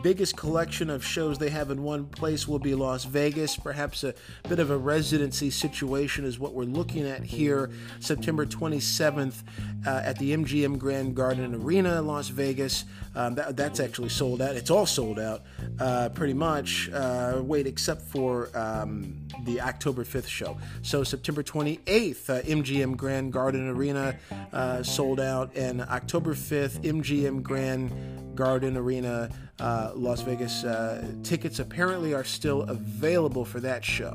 biggest 0.03 0.35
collection 0.35 0.89
of 0.89 1.05
shows 1.05 1.37
they 1.37 1.51
have 1.51 1.71
in 1.71 1.83
one 1.83 2.07
place 2.07 2.49
will 2.49 2.59
be 2.59 2.75
Las 2.75 3.05
Vegas. 3.05 3.55
Perhaps 3.55 4.03
a 4.03 4.15
bit 4.49 4.61
of 4.61 4.71
a 4.71 4.79
residency 4.79 5.51
situation 5.51 6.25
is 6.25 6.39
what 6.39 6.55
we're 6.55 6.65
looking 6.65 7.07
at 7.07 7.23
here. 7.23 7.69
September 8.01 8.47
27th 8.47 9.43
uh, 9.87 10.01
at 10.03 10.19
the 10.19 10.35
MGM 10.35 10.79
Grand 10.79 11.15
Garden 11.15 11.55
Arena 11.55 11.99
in 11.99 12.07
Las 12.07 12.29
Vegas. 12.29 12.87
Um, 13.15 13.35
that, 13.35 13.59
that's 13.59 13.79
actually 13.79 14.09
sold 14.09 14.41
out. 14.41 14.57
It's 14.57 14.71
all 14.71 14.87
sold 14.87 15.19
out, 15.19 15.43
uh, 15.81 16.09
pretty 16.15 16.33
much. 16.33 16.89
Uh, 16.95 17.43
wait, 17.43 17.67
except 17.67 18.01
for 18.01 18.49
um, 18.57 19.28
the 19.45 19.61
October 19.61 20.05
5th 20.05 20.27
show. 20.27 20.57
So 20.83 21.05
September 21.05 21.43
28th, 21.43 22.31
uh, 22.31 22.43
MGM 22.43 22.97
Grand 22.97 23.33
Garden 23.33 23.69
Arena 23.69 24.17
uh, 24.53 24.83
sold 24.83 25.21
out, 25.21 25.55
and 25.57 25.83
October 25.83 26.35
5th, 26.35 26.83
MGM 26.83 27.43
Grand 27.43 28.37
Garden 28.37 28.77
Arena, 28.77 29.29
uh, 29.59 29.93
Las 29.95 30.21
Vegas. 30.23 30.65
Uh, 30.65 31.05
tickets 31.23 31.59
apparently 31.59 32.15
are 32.15 32.25
still 32.25 32.63
available 32.63 33.45
for 33.45 33.61
that 33.61 33.85
show. 33.85 34.15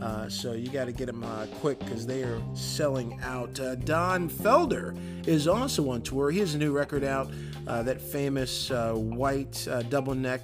Uh, 0.00 0.28
so 0.28 0.52
you 0.52 0.68
got 0.68 0.84
to 0.84 0.92
get 0.92 1.06
them 1.06 1.24
uh, 1.24 1.46
quick 1.60 1.78
because 1.78 2.06
they 2.06 2.22
are 2.22 2.40
selling 2.54 3.18
out. 3.22 3.54
Don 3.84 4.28
Felder 4.28 4.96
is 5.26 5.48
also 5.48 5.90
on 5.90 6.02
tour. 6.02 6.30
He 6.30 6.40
has 6.40 6.54
a 6.54 6.58
new 6.58 6.72
record 6.72 7.04
out, 7.04 7.30
that 7.64 8.00
famous 8.00 8.70
white 8.70 9.66
double 9.88 10.14
neck 10.14 10.42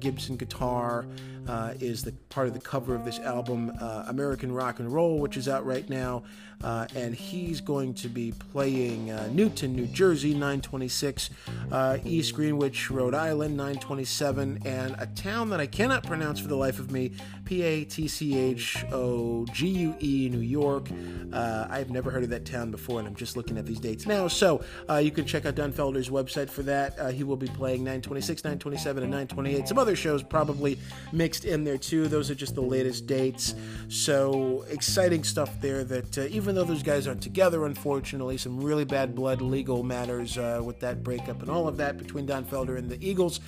Gibson 0.00 0.36
guitar 0.36 1.06
uh, 1.48 1.74
is 1.80 2.02
the 2.02 2.12
part 2.28 2.48
of 2.48 2.54
the 2.54 2.60
cover 2.60 2.94
of 2.94 3.04
this 3.04 3.18
album, 3.18 3.72
uh, 3.80 4.04
American 4.06 4.52
Rock 4.52 4.78
and 4.78 4.92
Roll, 4.92 5.18
which 5.18 5.36
is 5.36 5.48
out 5.48 5.64
right 5.66 5.88
now. 5.88 6.22
Uh, 6.62 6.86
and 6.94 7.14
he's 7.14 7.60
going 7.60 7.94
to 7.94 8.08
be 8.08 8.32
playing 8.52 9.10
uh, 9.10 9.28
Newton, 9.32 9.74
New 9.74 9.86
Jersey, 9.86 10.32
926, 10.32 11.30
uh, 11.70 11.98
East 12.04 12.34
Greenwich, 12.34 12.90
Rhode 12.90 13.14
Island, 13.14 13.56
927, 13.56 14.62
and 14.64 14.94
a 14.98 15.06
town 15.06 15.50
that 15.50 15.60
I 15.60 15.66
cannot 15.66 16.04
pronounce 16.04 16.40
for 16.40 16.48
the 16.48 16.56
life 16.56 16.78
of 16.78 16.90
me, 16.90 17.12
P 17.44 17.62
A 17.62 17.84
T 17.84 18.06
C 18.08 18.38
H 18.38 18.84
O 18.92 19.46
G 19.52 19.68
U 19.68 19.94
E, 20.00 20.28
New 20.30 20.38
York. 20.38 20.88
Uh, 21.32 21.66
I've 21.68 21.90
never 21.90 22.10
heard 22.10 22.24
of 22.24 22.30
that 22.30 22.44
town 22.44 22.70
before, 22.70 22.98
and 22.98 23.08
I'm 23.08 23.14
just 23.14 23.36
looking 23.36 23.58
at 23.58 23.66
these 23.66 23.80
dates 23.80 24.06
now. 24.06 24.28
So 24.28 24.64
you 25.00 25.10
can 25.10 25.24
check 25.24 25.46
out 25.46 25.54
Don 25.54 25.72
Felder's 25.72 26.10
website 26.10 26.48
for 26.48 26.62
that. 26.62 27.12
he 27.12 27.24
will 27.24 27.36
be 27.36 27.48
playing 27.48 27.80
926, 27.80 28.44
927, 28.44 29.02
and 29.02 29.10
928. 29.10 29.68
Some 29.68 29.78
other 29.78 29.96
shows 29.96 30.22
probably 30.22 30.78
mixed 31.12 31.44
in 31.44 31.64
there 31.64 31.78
too. 31.78 32.08
Those 32.08 32.30
are 32.30 32.34
just 32.34 32.54
the 32.54 32.62
latest 32.62 33.06
dates. 33.06 33.54
So 33.88 34.64
exciting 34.68 35.24
stuff 35.24 35.60
there. 35.60 35.84
That 35.84 36.18
uh, 36.18 36.22
even 36.52 36.66
though 36.66 36.70
those 36.70 36.82
guys 36.82 37.06
aren't 37.06 37.22
together, 37.22 37.64
unfortunately, 37.64 38.36
some 38.36 38.60
really 38.60 38.84
bad 38.84 39.14
blood 39.14 39.40
legal 39.40 39.82
matters 39.82 40.36
uh, 40.36 40.60
with 40.62 40.78
that 40.80 41.02
breakup 41.02 41.40
and 41.40 41.50
all 41.50 41.66
of 41.66 41.78
that 41.78 41.96
between 41.96 42.26
Don 42.26 42.44
Felder 42.44 42.76
and 42.76 42.90
the 42.90 42.98
Eagles. 43.00 43.40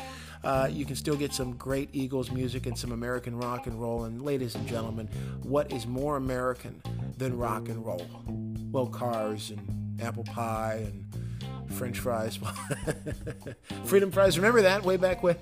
Uh, 0.43 0.71
you 0.71 0.87
can 0.87 0.97
still 0.97 1.14
get 1.14 1.31
some 1.31 1.55
great 1.57 1.90
Eagles 1.93 2.31
music 2.31 2.64
and 2.64 2.79
some 2.79 2.93
American 2.93 3.37
rock 3.37 3.67
and 3.67 3.79
roll. 3.79 4.05
And 4.05 4.23
ladies 4.23 4.55
and 4.55 4.67
gentlemen, 4.67 5.09
what 5.43 5.71
is 5.71 5.87
more 5.87 6.17
American 6.17 6.81
than 7.19 7.37
rock 7.37 7.69
and 7.69 7.85
roll? 7.85 8.07
Well, 8.73 8.87
cars 8.87 9.51
and 9.51 10.01
apple 10.01 10.25
pie 10.25 10.87
and 10.87 11.05
French 11.70 11.98
fries. 11.98 12.38
Freedom 13.85 14.11
fries. 14.11 14.38
Remember 14.38 14.62
that 14.62 14.85
way 14.85 14.96
back 14.96 15.22
when? 15.22 15.37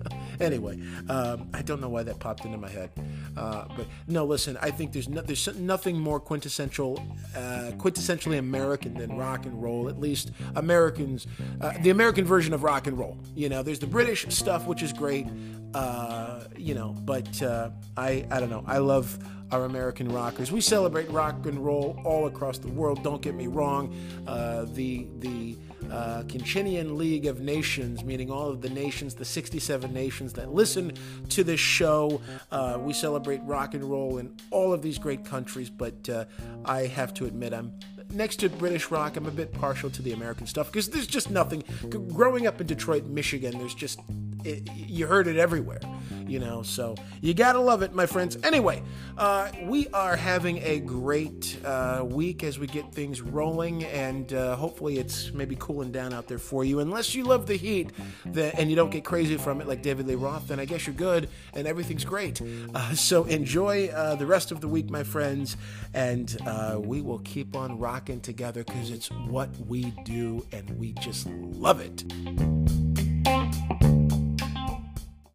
anyway, 0.40 0.80
um, 1.08 1.48
I 1.54 1.62
don't 1.62 1.80
know 1.80 1.88
why 1.88 2.02
that 2.02 2.18
popped 2.18 2.44
into 2.44 2.58
my 2.58 2.68
head. 2.68 2.90
Uh, 3.36 3.66
but 3.76 3.86
no, 4.06 4.24
listen, 4.24 4.56
I 4.60 4.70
think 4.70 4.92
there's, 4.92 5.08
no, 5.08 5.20
there's 5.20 5.46
nothing 5.58 5.98
more 5.98 6.20
quintessential, 6.20 6.98
uh, 7.36 7.72
quintessentially 7.76 8.38
American 8.38 8.94
than 8.94 9.16
rock 9.16 9.46
and 9.46 9.62
roll. 9.62 9.88
At 9.88 10.00
least 10.00 10.30
Americans, 10.54 11.26
uh, 11.60 11.72
the 11.80 11.90
American 11.90 12.24
version 12.24 12.54
of 12.54 12.62
rock 12.62 12.86
and 12.86 12.98
roll. 12.98 13.18
You 13.34 13.48
know, 13.48 13.62
there's 13.62 13.78
the 13.78 13.86
British 13.86 14.26
stuff, 14.28 14.66
which 14.66 14.82
is 14.82 14.92
great. 14.92 15.26
Uh, 15.74 16.44
you 16.56 16.74
know, 16.74 16.94
but 17.04 17.42
uh, 17.42 17.70
I, 17.96 18.26
I 18.30 18.40
don't 18.40 18.50
know. 18.50 18.64
I 18.66 18.78
love 18.78 19.18
our 19.52 19.64
American 19.64 20.08
rockers. 20.08 20.50
We 20.50 20.60
celebrate 20.60 21.10
rock 21.10 21.46
and 21.46 21.64
roll 21.64 22.00
all 22.04 22.26
across 22.26 22.58
the 22.58 22.68
world. 22.68 23.02
Don't 23.02 23.22
get 23.22 23.34
me 23.34 23.46
wrong. 23.46 23.94
Uh, 24.26 24.66
the 24.72 25.06
the 25.18 25.56
uh, 25.90 26.22
Kinchinian 26.26 26.96
League 26.96 27.26
of 27.26 27.40
Nations, 27.40 28.02
meaning 28.04 28.30
all 28.30 28.48
of 28.48 28.60
the 28.60 28.70
nations, 28.70 29.14
the 29.14 29.24
67 29.24 29.92
nations 29.92 30.32
that 30.32 30.52
listen 30.52 30.92
to 31.28 31.44
this 31.44 31.60
show. 31.60 32.20
Uh, 32.50 32.78
we 32.80 32.92
celebrate 32.92 33.40
rock 33.44 33.74
and 33.74 33.84
roll 33.84 34.18
in 34.18 34.34
all 34.50 34.72
of 34.72 34.82
these 34.82 34.98
great 34.98 35.24
countries, 35.24 35.70
but 35.70 36.08
uh, 36.08 36.24
I 36.64 36.86
have 36.86 37.14
to 37.14 37.26
admit, 37.26 37.52
I'm 37.52 37.78
next 38.10 38.36
to 38.36 38.48
British 38.48 38.90
rock, 38.90 39.16
I'm 39.16 39.26
a 39.26 39.30
bit 39.30 39.52
partial 39.52 39.90
to 39.90 40.02
the 40.02 40.12
American 40.12 40.46
stuff 40.46 40.72
because 40.72 40.88
there's 40.88 41.06
just 41.06 41.30
nothing. 41.30 41.62
Growing 41.88 42.46
up 42.46 42.60
in 42.60 42.66
Detroit, 42.66 43.04
Michigan, 43.06 43.58
there's 43.58 43.74
just 43.74 44.00
it, 44.46 44.70
you 44.74 45.06
heard 45.06 45.26
it 45.26 45.36
everywhere, 45.36 45.80
you 46.26 46.38
know. 46.38 46.62
So 46.62 46.94
you 47.20 47.34
gotta 47.34 47.60
love 47.60 47.82
it, 47.82 47.92
my 47.94 48.06
friends. 48.06 48.38
Anyway, 48.44 48.82
uh, 49.18 49.50
we 49.64 49.88
are 49.88 50.16
having 50.16 50.58
a 50.58 50.80
great 50.80 51.58
uh, 51.64 52.04
week 52.04 52.44
as 52.44 52.58
we 52.58 52.66
get 52.66 52.92
things 52.92 53.20
rolling, 53.20 53.84
and 53.84 54.32
uh, 54.32 54.56
hopefully 54.56 54.98
it's 54.98 55.32
maybe 55.32 55.56
cooling 55.58 55.90
down 55.90 56.12
out 56.12 56.28
there 56.28 56.38
for 56.38 56.64
you. 56.64 56.80
Unless 56.80 57.14
you 57.14 57.24
love 57.24 57.46
the 57.46 57.56
heat 57.56 57.90
the, 58.24 58.54
and 58.58 58.70
you 58.70 58.76
don't 58.76 58.90
get 58.90 59.04
crazy 59.04 59.36
from 59.36 59.60
it 59.60 59.66
like 59.66 59.82
David 59.82 60.06
Lee 60.06 60.14
Roth, 60.14 60.48
then 60.48 60.60
I 60.60 60.64
guess 60.64 60.86
you're 60.86 60.94
good 60.94 61.28
and 61.54 61.66
everything's 61.66 62.04
great. 62.04 62.40
Uh, 62.74 62.94
so 62.94 63.24
enjoy 63.24 63.88
uh, 63.88 64.14
the 64.14 64.26
rest 64.26 64.52
of 64.52 64.60
the 64.60 64.68
week, 64.68 64.90
my 64.90 65.02
friends, 65.02 65.56
and 65.94 66.36
uh, 66.46 66.78
we 66.80 67.00
will 67.02 67.20
keep 67.20 67.56
on 67.56 67.78
rocking 67.78 68.20
together 68.20 68.64
because 68.64 68.90
it's 68.90 69.10
what 69.10 69.50
we 69.66 69.92
do 70.04 70.46
and 70.52 70.70
we 70.78 70.92
just 70.92 71.26
love 71.26 71.80
it. 71.80 72.85